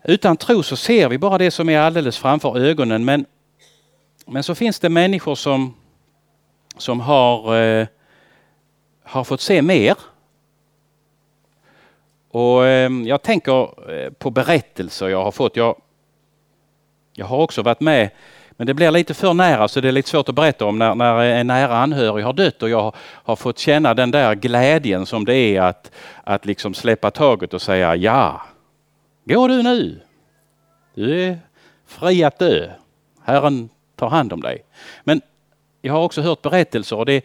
Utan 0.04 0.36
tro 0.36 0.62
så 0.62 0.76
ser 0.76 1.08
vi 1.08 1.18
bara 1.18 1.38
det 1.38 1.50
som 1.50 1.68
är 1.68 1.78
alldeles 1.78 2.18
framför 2.18 2.58
ögonen. 2.58 3.04
Men, 3.04 3.26
men 4.26 4.42
så 4.42 4.54
finns 4.54 4.80
det 4.80 4.88
människor 4.88 5.34
som, 5.34 5.74
som 6.76 7.00
har, 7.00 7.56
eh, 7.56 7.86
har 9.02 9.24
fått 9.24 9.40
se 9.40 9.62
mer. 9.62 9.96
Och 12.30 12.66
eh, 12.66 12.90
Jag 12.92 13.22
tänker 13.22 13.90
eh, 13.92 14.10
på 14.10 14.30
berättelser 14.30 15.08
jag 15.08 15.24
har 15.24 15.32
fått. 15.32 15.56
Jag, 15.56 15.76
jag 17.16 17.26
har 17.26 17.38
också 17.38 17.62
varit 17.62 17.80
med 17.80 18.10
men 18.50 18.66
det 18.66 18.74
blir 18.74 18.90
lite 18.90 19.14
för 19.14 19.34
nära 19.34 19.68
så 19.68 19.80
det 19.80 19.88
är 19.88 19.92
lite 19.92 20.08
svårt 20.08 20.28
att 20.28 20.34
berätta 20.34 20.64
om 20.64 20.78
när, 20.78 20.94
när 20.94 21.20
en 21.20 21.46
nära 21.46 21.78
anhörig 21.78 22.24
har 22.24 22.32
dött 22.32 22.62
och 22.62 22.70
jag 22.70 22.94
har 22.98 23.36
fått 23.36 23.58
känna 23.58 23.94
den 23.94 24.10
där 24.10 24.34
glädjen 24.34 25.06
som 25.06 25.24
det 25.24 25.36
är 25.36 25.60
att, 25.60 25.90
att 26.24 26.46
liksom 26.46 26.74
släppa 26.74 27.10
taget 27.10 27.54
och 27.54 27.62
säga 27.62 27.96
ja, 27.96 28.42
Gå 29.24 29.48
du 29.48 29.62
nu. 29.62 30.00
Du 30.94 31.22
är 31.24 31.38
fri 31.86 32.24
att 32.24 32.38
dö. 32.38 32.70
Herren 33.24 33.68
tar 33.96 34.08
hand 34.08 34.32
om 34.32 34.40
dig. 34.40 34.64
Men 35.04 35.20
jag 35.82 35.92
har 35.92 36.02
också 36.02 36.22
hört 36.22 36.42
berättelser 36.42 36.96
och 36.96 37.06
det, 37.06 37.24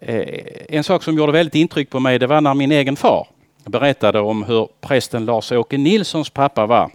eh, 0.00 0.76
en 0.76 0.84
sak 0.84 1.02
som 1.02 1.16
gjorde 1.16 1.32
väldigt 1.32 1.54
intryck 1.54 1.90
på 1.90 2.00
mig 2.00 2.18
det 2.18 2.26
var 2.26 2.40
när 2.40 2.54
min 2.54 2.72
egen 2.72 2.96
far 2.96 3.28
berättade 3.64 4.20
om 4.20 4.44
hur 4.44 4.68
prästen 4.80 5.24
Lars-Åke 5.24 5.78
Nilssons 5.78 6.30
pappa 6.30 6.66
var. 6.66 6.90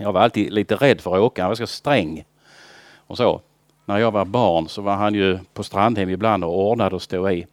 Jag 0.00 0.12
var 0.12 0.20
alltid 0.20 0.52
lite 0.52 0.74
rädd 0.74 1.00
för 1.00 1.18
Åke, 1.18 1.42
han 1.42 1.50
var 1.50 1.54
så 1.54 1.66
sträng. 1.66 2.24
Och 2.96 3.16
så. 3.16 3.40
När 3.84 3.98
jag 3.98 4.10
var 4.10 4.24
barn 4.24 4.68
så 4.68 4.82
var 4.82 4.94
han 4.96 5.14
ju 5.14 5.38
på 5.54 5.62
Strandhem 5.62 6.08
ibland 6.08 6.44
och 6.44 6.58
ordnade 6.58 6.94
och 6.94 7.02
stod 7.02 7.32
i. 7.32 7.46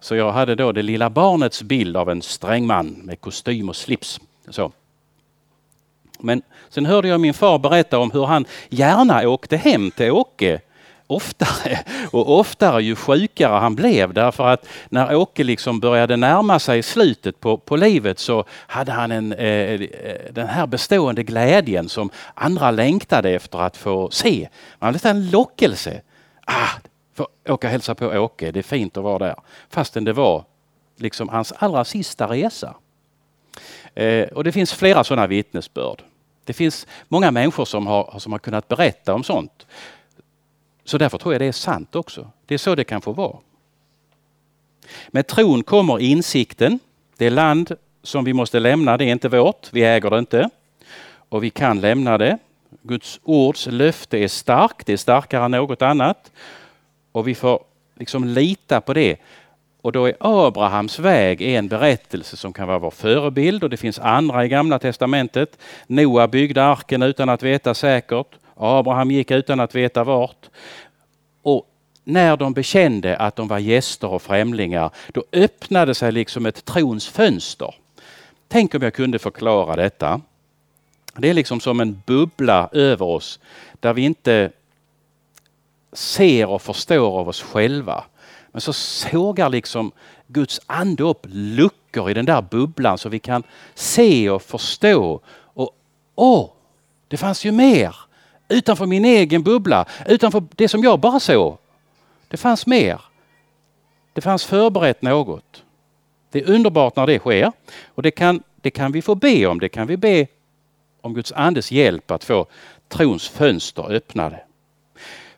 Så 0.00 0.14
jag 0.16 0.32
hade 0.32 0.54
då 0.54 0.72
det 0.72 0.82
lilla 0.82 1.10
barnets 1.10 1.62
bild 1.62 1.96
av 1.96 2.10
en 2.10 2.22
sträng 2.22 2.66
man 2.66 2.86
med 2.86 3.20
kostym 3.20 3.68
och 3.68 3.76
slips. 3.76 4.20
Så. 4.48 4.72
Men 6.18 6.42
sen 6.68 6.86
hörde 6.86 7.08
jag 7.08 7.20
min 7.20 7.34
far 7.34 7.58
berätta 7.58 7.98
om 7.98 8.10
hur 8.10 8.24
han 8.24 8.44
gärna 8.68 9.28
åkte 9.28 9.56
hem 9.56 9.90
till 9.90 10.10
Åke 10.10 10.60
oftare 11.08 11.78
och 12.10 12.38
oftare 12.38 12.82
ju 12.82 12.96
sjukare 12.96 13.52
han 13.52 13.74
blev 13.74 14.14
därför 14.14 14.48
att 14.48 14.68
när 14.88 15.16
Åke 15.16 15.44
liksom 15.44 15.80
började 15.80 16.16
närma 16.16 16.58
sig 16.58 16.82
slutet 16.82 17.40
på, 17.40 17.56
på 17.56 17.76
livet 17.76 18.18
så 18.18 18.44
hade 18.50 18.92
han 18.92 19.10
en, 19.10 19.32
eh, 19.32 19.48
eh 19.48 19.80
den 20.30 20.46
här 20.46 20.66
bestående 20.66 21.22
glädjen 21.22 21.88
som 21.88 22.10
andra 22.34 22.70
längtade 22.70 23.30
efter 23.30 23.58
att 23.58 23.76
få 23.76 24.10
se. 24.10 24.48
Man 24.78 24.94
hade 24.94 25.08
en 25.08 25.30
lockelse. 25.30 26.00
Ah, 26.44 26.68
få 27.14 27.28
åka 27.48 27.66
och 27.66 27.70
hälsa 27.70 27.94
på 27.94 28.06
Åke, 28.06 28.50
det 28.50 28.60
är 28.60 28.62
fint 28.62 28.96
att 28.96 29.04
vara 29.04 29.18
där. 29.18 29.36
Fastän 29.70 30.04
det 30.04 30.12
var 30.12 30.44
liksom 30.96 31.28
hans 31.28 31.52
allra 31.52 31.84
sista 31.84 32.26
resa. 32.26 32.74
Eh, 33.94 34.28
och 34.28 34.44
det 34.44 34.52
finns 34.52 34.72
flera 34.72 35.04
sådana 35.04 35.26
vittnesbörd. 35.26 36.02
Det 36.44 36.52
finns 36.52 36.86
många 37.08 37.30
människor 37.30 37.64
som 37.64 37.86
har, 37.86 38.18
som 38.18 38.32
har 38.32 38.38
kunnat 38.38 38.68
berätta 38.68 39.14
om 39.14 39.24
sånt. 39.24 39.66
Så 40.88 40.98
därför 40.98 41.18
tror 41.18 41.34
jag 41.34 41.40
det 41.40 41.46
är 41.46 41.52
sant 41.52 41.96
också. 41.96 42.30
Det 42.46 42.54
är 42.54 42.58
så 42.58 42.74
det 42.74 42.84
kan 42.84 43.00
få 43.00 43.12
vara. 43.12 43.36
Med 45.08 45.26
tron 45.26 45.62
kommer 45.62 45.98
insikten. 46.00 46.78
Det 47.16 47.30
land 47.30 47.76
som 48.02 48.24
vi 48.24 48.32
måste 48.32 48.60
lämna, 48.60 48.96
det 48.96 49.04
är 49.04 49.12
inte 49.12 49.28
vårt. 49.28 49.68
Vi 49.72 49.84
äger 49.84 50.10
det 50.10 50.18
inte. 50.18 50.50
Och 51.28 51.44
vi 51.44 51.50
kan 51.50 51.80
lämna 51.80 52.18
det. 52.18 52.38
Guds 52.82 53.20
ords 53.22 53.66
löfte 53.66 54.18
är 54.18 54.28
starkt, 54.28 54.86
det 54.86 54.92
är 54.92 54.96
starkare 54.96 55.44
än 55.44 55.50
något 55.50 55.82
annat. 55.82 56.32
Och 57.12 57.28
vi 57.28 57.34
får 57.34 57.64
liksom 57.94 58.24
lita 58.24 58.80
på 58.80 58.94
det. 58.94 59.16
Och 59.80 59.92
då 59.92 60.06
är 60.06 60.16
Abrahams 60.20 60.98
väg 60.98 61.42
en 61.42 61.68
berättelse 61.68 62.36
som 62.36 62.52
kan 62.52 62.68
vara 62.68 62.78
vår 62.78 62.90
förebild 62.90 63.64
och 63.64 63.70
det 63.70 63.76
finns 63.76 63.98
andra 63.98 64.44
i 64.44 64.48
Gamla 64.48 64.78
Testamentet. 64.78 65.58
Noa 65.86 66.28
byggde 66.28 66.64
arken 66.64 67.02
utan 67.02 67.28
att 67.28 67.42
veta 67.42 67.74
säkert. 67.74 68.34
Abraham 68.58 69.10
gick 69.10 69.30
utan 69.30 69.60
att 69.60 69.74
veta 69.74 70.04
vart. 70.04 70.50
Och 71.42 71.66
när 72.04 72.36
de 72.36 72.52
bekände 72.52 73.16
att 73.16 73.36
de 73.36 73.48
var 73.48 73.58
gäster 73.58 74.08
och 74.08 74.22
främlingar, 74.22 74.90
då 75.12 75.24
öppnade 75.32 75.94
sig 75.94 76.12
liksom 76.12 76.46
ett 76.46 76.64
trons 76.64 77.08
fönster. 77.08 77.74
Tänk 78.48 78.74
om 78.74 78.82
jag 78.82 78.94
kunde 78.94 79.18
förklara 79.18 79.76
detta. 79.76 80.20
Det 81.16 81.30
är 81.30 81.34
liksom 81.34 81.60
som 81.60 81.80
en 81.80 82.02
bubbla 82.06 82.68
över 82.72 83.06
oss 83.06 83.40
där 83.80 83.94
vi 83.94 84.02
inte 84.02 84.50
ser 85.92 86.48
och 86.48 86.62
förstår 86.62 87.20
av 87.20 87.28
oss 87.28 87.42
själva. 87.42 88.04
Men 88.52 88.60
så 88.60 88.72
sågar 88.72 89.48
liksom 89.48 89.92
Guds 90.26 90.60
ande 90.66 91.02
upp 91.02 91.26
luckor 91.28 92.10
i 92.10 92.14
den 92.14 92.26
där 92.26 92.42
bubblan 92.42 92.98
så 92.98 93.08
vi 93.08 93.18
kan 93.18 93.42
se 93.74 94.30
och 94.30 94.42
förstå. 94.42 95.20
Och 95.30 95.70
åh, 96.14 96.50
det 97.08 97.16
fanns 97.16 97.44
ju 97.44 97.52
mer 97.52 97.96
utanför 98.48 98.86
min 98.86 99.04
egen 99.04 99.42
bubbla, 99.42 99.86
utanför 100.06 100.42
det 100.54 100.68
som 100.68 100.82
jag 100.82 101.00
bara 101.00 101.20
såg. 101.20 101.58
Det 102.28 102.36
fanns 102.36 102.66
mer. 102.66 103.00
Det 104.12 104.20
fanns 104.20 104.44
förberett 104.44 105.02
något. 105.02 105.62
Det 106.30 106.38
är 106.38 106.50
underbart 106.50 106.96
när 106.96 107.06
det 107.06 107.18
sker 107.18 107.52
och 107.86 108.02
det 108.02 108.10
kan, 108.10 108.42
det 108.56 108.70
kan 108.70 108.92
vi 108.92 109.02
få 109.02 109.14
be 109.14 109.46
om. 109.46 109.60
Det 109.60 109.68
kan 109.68 109.86
vi 109.86 109.96
be 109.96 110.26
om 111.00 111.14
Guds 111.14 111.32
andes 111.32 111.72
hjälp 111.72 112.10
att 112.10 112.24
få 112.24 112.46
trons 112.88 113.28
fönster 113.28 113.92
öppnade. 113.92 114.40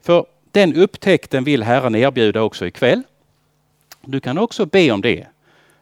För 0.01 0.25
den 0.51 0.75
upptäckten 0.75 1.43
vill 1.43 1.63
Herren 1.63 1.95
erbjuda 1.95 2.41
också 2.41 2.67
ikväll. 2.67 3.03
Du 4.01 4.19
kan 4.19 4.37
också 4.37 4.65
be 4.65 4.91
om 4.91 5.01
det. 5.01 5.27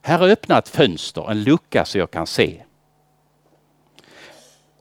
Herre 0.01 0.31
öppna 0.31 0.57
ett 0.57 0.69
fönster, 0.69 1.31
en 1.31 1.43
lucka 1.43 1.85
så 1.85 1.97
jag 1.97 2.11
kan 2.11 2.27
se. 2.27 2.63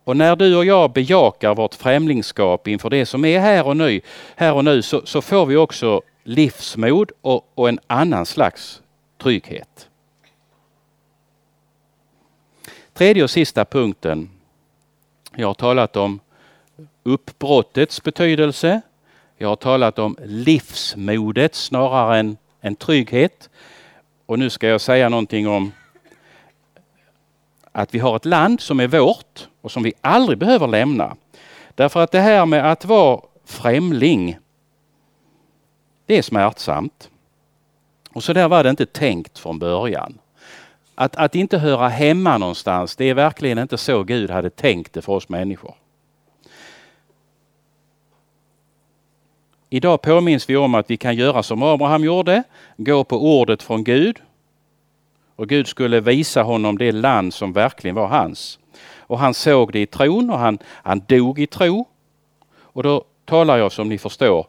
Och 0.09 0.16
när 0.16 0.37
du 0.37 0.57
och 0.57 0.64
jag 0.64 0.92
bejakar 0.92 1.55
vårt 1.55 1.75
främlingskap 1.75 2.68
inför 2.68 2.90
det 2.90 3.07
som 3.07 3.25
är 3.25 3.40
här 3.40 3.66
och 3.66 3.77
nu, 3.77 4.01
här 4.37 4.55
och 4.55 4.64
nu 4.64 4.83
så, 4.83 5.07
så 5.07 5.23
får 5.23 5.47
vi 5.47 5.57
också 5.57 6.03
livsmod 6.25 7.12
och, 7.21 7.49
och 7.55 7.68
en 7.68 7.79
annan 7.87 8.27
slags 8.27 8.83
trygghet. 9.23 9.88
Tredje 12.92 13.23
och 13.23 13.31
sista 13.31 13.64
punkten. 13.64 14.31
Jag 15.37 15.47
har 15.47 15.55
talat 15.55 15.97
om 15.97 16.21
uppbrottets 17.03 18.03
betydelse. 18.03 18.81
Jag 19.37 19.49
har 19.49 19.57
talat 19.57 19.99
om 19.99 20.16
livsmodet 20.25 21.55
snarare 21.55 22.18
än, 22.18 22.37
än 22.61 22.77
trygghet. 22.77 23.51
Och 24.27 24.38
nu 24.38 24.51
ska 24.51 24.66
jag 24.66 24.81
säga 24.81 25.09
någonting 25.09 25.49
om 25.49 25.73
att 27.72 27.94
vi 27.94 27.98
har 27.98 28.16
ett 28.16 28.24
land 28.24 28.61
som 28.61 28.81
är 28.81 28.87
vårt 28.87 29.48
och 29.61 29.72
som 29.72 29.83
vi 29.83 29.92
aldrig 30.00 30.38
behöver 30.38 30.66
lämna. 30.66 31.16
Därför 31.74 32.00
att 32.00 32.12
det 32.12 32.20
här 32.20 32.46
med 32.46 32.72
att 32.72 32.85
vara 32.85 33.20
främling, 33.44 34.38
det 36.07 36.18
är 36.18 36.22
smärtsamt. 36.22 37.11
Och 38.12 38.24
så 38.24 38.33
där 38.33 38.48
var 38.48 38.64
det 38.64 38.70
inte 38.70 38.87
tänkt 38.87 39.38
från 39.38 39.59
början. 39.59 40.18
Att, 40.94 41.16
att 41.16 41.35
inte 41.35 41.59
höra 41.59 41.88
hemma 41.88 42.38
någonstans, 42.38 42.96
det 42.96 43.04
är 43.04 43.14
verkligen 43.14 43.59
inte 43.59 43.78
så 43.78 44.02
Gud 44.02 44.31
hade 44.31 44.50
tänkt 44.50 44.92
det 44.92 45.02
för 45.02 45.12
oss 45.12 45.28
människor. 45.28 45.74
Idag 49.70 50.02
påminns 50.02 50.50
vi 50.50 50.57
om 50.57 50.74
att 50.74 50.90
vi 50.90 50.96
kan 50.96 51.16
göra 51.16 51.42
som 51.42 51.62
Abraham 51.62 52.04
gjorde, 52.04 52.42
gå 52.76 53.04
på 53.04 53.38
ordet 53.40 53.62
från 53.62 53.85
Gud. 53.85 54.20
Och 55.38 55.48
Gud 55.48 55.66
skulle 55.66 56.01
visa 56.01 56.42
honom 56.42 56.79
det 56.79 56.92
land 56.92 57.35
som 57.35 57.53
verkligen 57.53 57.94
var 57.94 58.07
hans. 58.07 58.59
Och 58.98 59.18
han 59.18 59.35
såg 59.35 59.72
det 59.72 59.79
i 59.79 59.87
tron 59.87 60.31
och 60.31 60.38
han, 60.38 60.59
han 60.64 61.03
dog 61.07 61.38
i 61.38 61.46
tro. 61.46 61.88
Och 62.59 62.83
då 62.83 63.05
talar 63.24 63.59
jag 63.59 63.72
som 63.72 63.88
ni 63.88 63.98
förstår 63.98 64.46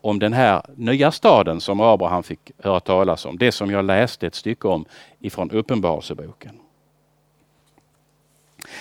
om 0.00 0.18
den 0.18 0.32
här 0.32 0.62
nya 0.76 1.10
staden 1.10 1.60
som 1.60 1.80
Abraham 1.80 2.22
fick 2.22 2.50
höra 2.58 2.80
talas 2.80 3.24
om. 3.24 3.38
Det 3.38 3.52
som 3.52 3.70
jag 3.70 3.84
läste 3.84 4.26
ett 4.26 4.34
stycke 4.34 4.68
om 4.68 4.84
ifrån 5.18 5.50
Uppenbarelseboken. 5.50 6.58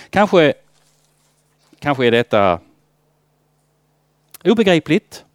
Kanske, 0.09 0.53
kanske 1.79 2.07
är 2.07 2.11
detta 2.11 2.59
obegripligt. 4.43 5.25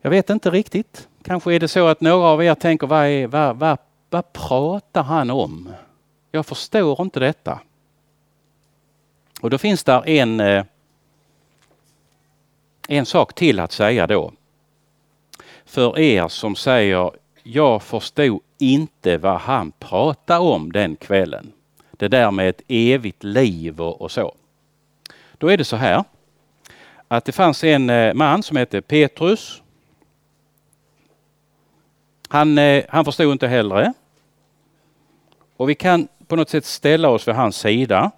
Jag 0.00 0.10
vet 0.10 0.30
inte 0.30 0.50
riktigt. 0.50 1.08
Kanske 1.26 1.54
är 1.54 1.60
det 1.60 1.68
så 1.68 1.86
att 1.86 2.00
några 2.00 2.26
av 2.26 2.44
er 2.44 2.54
tänker, 2.54 2.86
vad, 2.86 3.06
är, 3.06 3.26
vad, 3.26 3.56
vad, 3.56 3.78
vad 4.10 4.32
pratar 4.32 5.02
han 5.02 5.30
om? 5.30 5.72
Jag 6.30 6.46
förstår 6.46 7.02
inte 7.02 7.20
detta. 7.20 7.60
Och 9.40 9.50
då 9.50 9.58
finns 9.58 9.84
där 9.84 10.08
en, 10.08 10.40
eh, 10.40 10.64
en 12.88 13.06
sak 13.06 13.34
till 13.34 13.60
att 13.60 13.72
säga 13.72 14.06
då. 14.06 14.32
För 15.64 15.98
er 15.98 16.28
som 16.28 16.56
säger, 16.56 17.10
jag 17.42 17.82
förstod 17.82 18.40
inte 18.58 19.18
vad 19.18 19.40
han 19.40 19.72
pratade 19.72 20.40
om 20.40 20.72
den 20.72 20.96
kvällen. 20.96 21.52
Det 21.90 22.08
där 22.08 22.30
med 22.30 22.48
ett 22.48 22.62
evigt 22.68 23.24
liv 23.24 23.80
och, 23.80 24.00
och 24.00 24.10
så. 24.10 24.34
Då 25.38 25.48
är 25.48 25.56
det 25.56 25.64
så 25.64 25.76
här 25.76 26.04
att 27.08 27.24
det 27.24 27.32
fanns 27.32 27.64
en 27.64 27.90
eh, 27.90 28.14
man 28.14 28.42
som 28.42 28.56
hette 28.56 28.82
Petrus 28.82 29.62
han, 32.34 32.58
eh, 32.58 32.84
han 32.88 33.04
förstod 33.04 33.32
inte 33.32 33.48
heller. 33.48 33.92
Och 35.56 35.68
vi 35.68 35.74
kan 35.74 36.08
på 36.26 36.36
något 36.36 36.50
sätt 36.50 36.64
ställa 36.64 37.08
oss 37.08 37.28
vid 37.28 37.34
hans 37.34 37.56
sida. 37.56 38.10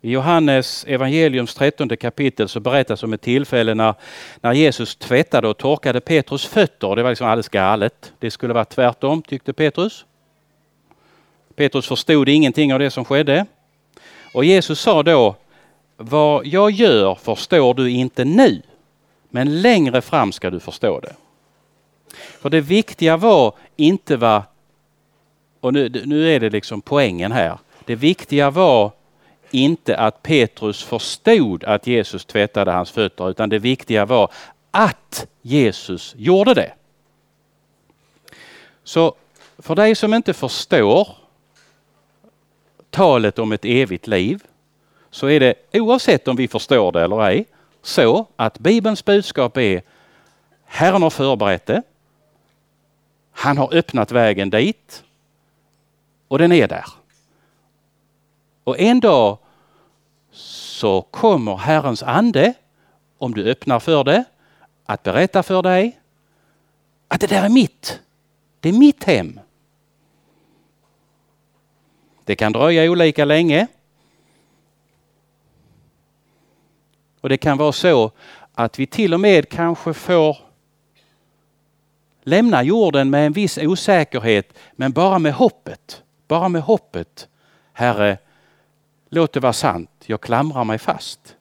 I 0.00 0.10
Johannes 0.10 0.84
evangeliums 0.88 1.54
13 1.54 1.88
kapitel 1.96 2.48
så 2.48 2.60
berättas 2.60 3.02
om 3.02 3.12
ett 3.12 3.20
tillfälle 3.20 3.74
när, 3.74 3.94
när 4.40 4.52
Jesus 4.52 4.96
tvättade 4.96 5.48
och 5.48 5.58
torkade 5.58 6.00
Petrus 6.00 6.46
fötter. 6.46 6.96
Det 6.96 7.02
var 7.02 7.10
liksom 7.10 7.26
alldeles 7.26 7.48
galet. 7.48 8.12
Det 8.18 8.30
skulle 8.30 8.54
vara 8.54 8.64
tvärtom 8.64 9.22
tyckte 9.22 9.52
Petrus. 9.52 10.04
Petrus 11.54 11.86
förstod 11.86 12.28
ingenting 12.28 12.72
av 12.72 12.78
det 12.78 12.90
som 12.90 13.04
skedde. 13.04 13.46
Och 14.34 14.44
Jesus 14.44 14.80
sa 14.80 15.02
då, 15.02 15.36
vad 15.96 16.46
jag 16.46 16.70
gör 16.70 17.14
förstår 17.14 17.74
du 17.74 17.90
inte 17.90 18.24
nu, 18.24 18.62
men 19.30 19.62
längre 19.62 20.00
fram 20.00 20.32
ska 20.32 20.50
du 20.50 20.60
förstå 20.60 21.00
det. 21.00 21.14
För 22.12 22.50
det 22.50 22.60
viktiga 22.60 23.16
var 23.16 23.54
inte 23.76 24.16
vad, 24.16 24.42
och 25.60 25.72
nu, 25.72 26.02
nu 26.04 26.34
är 26.34 26.40
det 26.40 26.50
liksom 26.50 26.80
poängen 26.80 27.32
här. 27.32 27.58
Det 27.84 27.94
viktiga 27.94 28.50
var 28.50 28.92
inte 29.50 29.96
att 29.96 30.22
Petrus 30.22 30.82
förstod 30.82 31.64
att 31.64 31.86
Jesus 31.86 32.24
tvättade 32.24 32.72
hans 32.72 32.90
fötter 32.90 33.30
utan 33.30 33.48
det 33.48 33.58
viktiga 33.58 34.04
var 34.04 34.32
att 34.70 35.26
Jesus 35.42 36.14
gjorde 36.18 36.54
det. 36.54 36.72
Så 38.84 39.14
för 39.58 39.74
dig 39.74 39.94
som 39.94 40.14
inte 40.14 40.34
förstår 40.34 41.08
talet 42.90 43.38
om 43.38 43.52
ett 43.52 43.64
evigt 43.64 44.06
liv 44.06 44.42
så 45.10 45.26
är 45.26 45.40
det 45.40 45.54
oavsett 45.72 46.28
om 46.28 46.36
vi 46.36 46.48
förstår 46.48 46.92
det 46.92 47.04
eller 47.04 47.24
ej 47.26 47.46
så 47.82 48.26
att 48.36 48.58
Bibelns 48.58 49.04
budskap 49.04 49.56
är 49.56 49.82
Herren 50.64 51.02
har 51.02 51.10
förberett 51.10 51.66
det. 51.66 51.82
Han 53.40 53.58
har 53.58 53.74
öppnat 53.74 54.12
vägen 54.12 54.50
dit 54.50 55.04
och 56.28 56.38
den 56.38 56.52
är 56.52 56.68
där. 56.68 56.84
Och 58.64 58.78
en 58.78 59.00
dag 59.00 59.38
så 60.30 61.02
kommer 61.02 61.56
Herrens 61.56 62.02
ande, 62.02 62.54
om 63.18 63.34
du 63.34 63.50
öppnar 63.50 63.80
för 63.80 64.04
det, 64.04 64.24
att 64.86 65.02
berätta 65.02 65.42
för 65.42 65.62
dig 65.62 66.00
att 67.08 67.20
det 67.20 67.26
där 67.26 67.44
är 67.44 67.48
mitt. 67.48 68.00
Det 68.60 68.68
är 68.68 68.72
mitt 68.72 69.04
hem. 69.04 69.40
Det 72.24 72.36
kan 72.36 72.52
dröja 72.52 72.90
olika 72.90 73.24
länge. 73.24 73.66
Och 77.20 77.28
det 77.28 77.36
kan 77.36 77.58
vara 77.58 77.72
så 77.72 78.10
att 78.54 78.78
vi 78.78 78.86
till 78.86 79.14
och 79.14 79.20
med 79.20 79.48
kanske 79.48 79.94
får 79.94 80.49
lämna 82.30 82.62
jorden 82.62 83.10
med 83.10 83.26
en 83.26 83.32
viss 83.32 83.58
osäkerhet, 83.58 84.58
men 84.72 84.92
bara 84.92 85.18
med 85.18 85.32
hoppet. 85.32 86.02
Bara 86.28 86.48
med 86.48 86.62
hoppet. 86.62 87.28
Herre, 87.72 88.18
låt 89.08 89.32
det 89.32 89.40
vara 89.40 89.52
sant. 89.52 89.90
Jag 90.06 90.20
klamrar 90.20 90.64
mig 90.64 90.78
fast. 90.78 91.36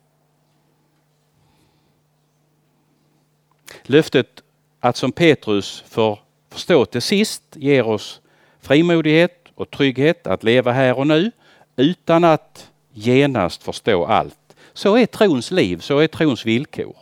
Löftet 3.84 4.44
att 4.80 4.98
som 4.98 5.12
Petrus 5.12 5.84
får 5.88 6.20
förstå 6.50 6.86
till 6.86 7.02
sist 7.02 7.44
ger 7.54 7.88
oss 7.88 8.22
frimodighet 8.60 9.48
och 9.56 9.72
trygghet 9.72 10.28
att 10.28 10.44
leva 10.44 10.72
här 10.72 10.98
och 10.98 11.08
nu 11.08 11.32
utan 11.76 12.24
att 12.24 12.72
genast 12.94 13.64
förstå 13.64 14.06
allt. 14.06 14.56
Så 14.74 14.98
är 14.98 15.06
trons 15.06 15.52
liv, 15.52 15.78
så 15.78 16.00
är 16.00 16.08
trons 16.08 16.46
villkor. 16.46 16.96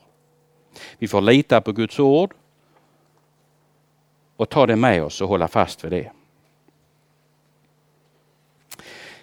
Vi 0.97 1.07
får 1.07 1.21
lita 1.21 1.61
på 1.61 1.71
Guds 1.71 1.99
ord 1.99 2.33
och 4.37 4.49
ta 4.49 4.65
det 4.65 4.75
med 4.75 5.03
oss 5.03 5.21
och 5.21 5.27
hålla 5.27 5.47
fast 5.47 5.83
vid 5.83 5.91
det. 5.91 6.11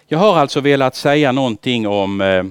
Jag 0.07 0.19
har 0.19 0.37
alltså 0.37 0.61
velat 0.61 0.95
säga 0.95 1.31
någonting 1.31 1.87
om 1.87 2.21
eh, 2.21 2.45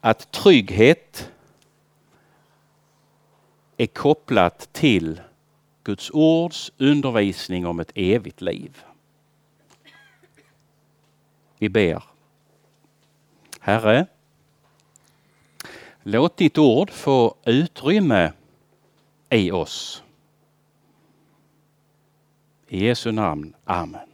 att 0.00 0.32
trygghet 0.32 1.30
är 3.76 3.86
kopplat 3.86 4.72
till 4.72 5.20
Guds 5.84 6.10
ords 6.10 6.72
undervisning 6.78 7.66
om 7.66 7.80
ett 7.80 7.92
evigt 7.94 8.40
liv. 8.40 8.84
Vi 11.58 11.68
ber. 11.68 12.02
Herre, 13.60 14.06
låt 16.02 16.36
ditt 16.36 16.58
ord 16.58 16.90
få 16.90 17.34
utrymme 17.44 18.32
i 19.32 19.50
oss. 19.50 20.02
I 22.68 22.78
Jesu 22.80 23.12
namn. 23.12 23.54
Amen. 23.66 24.11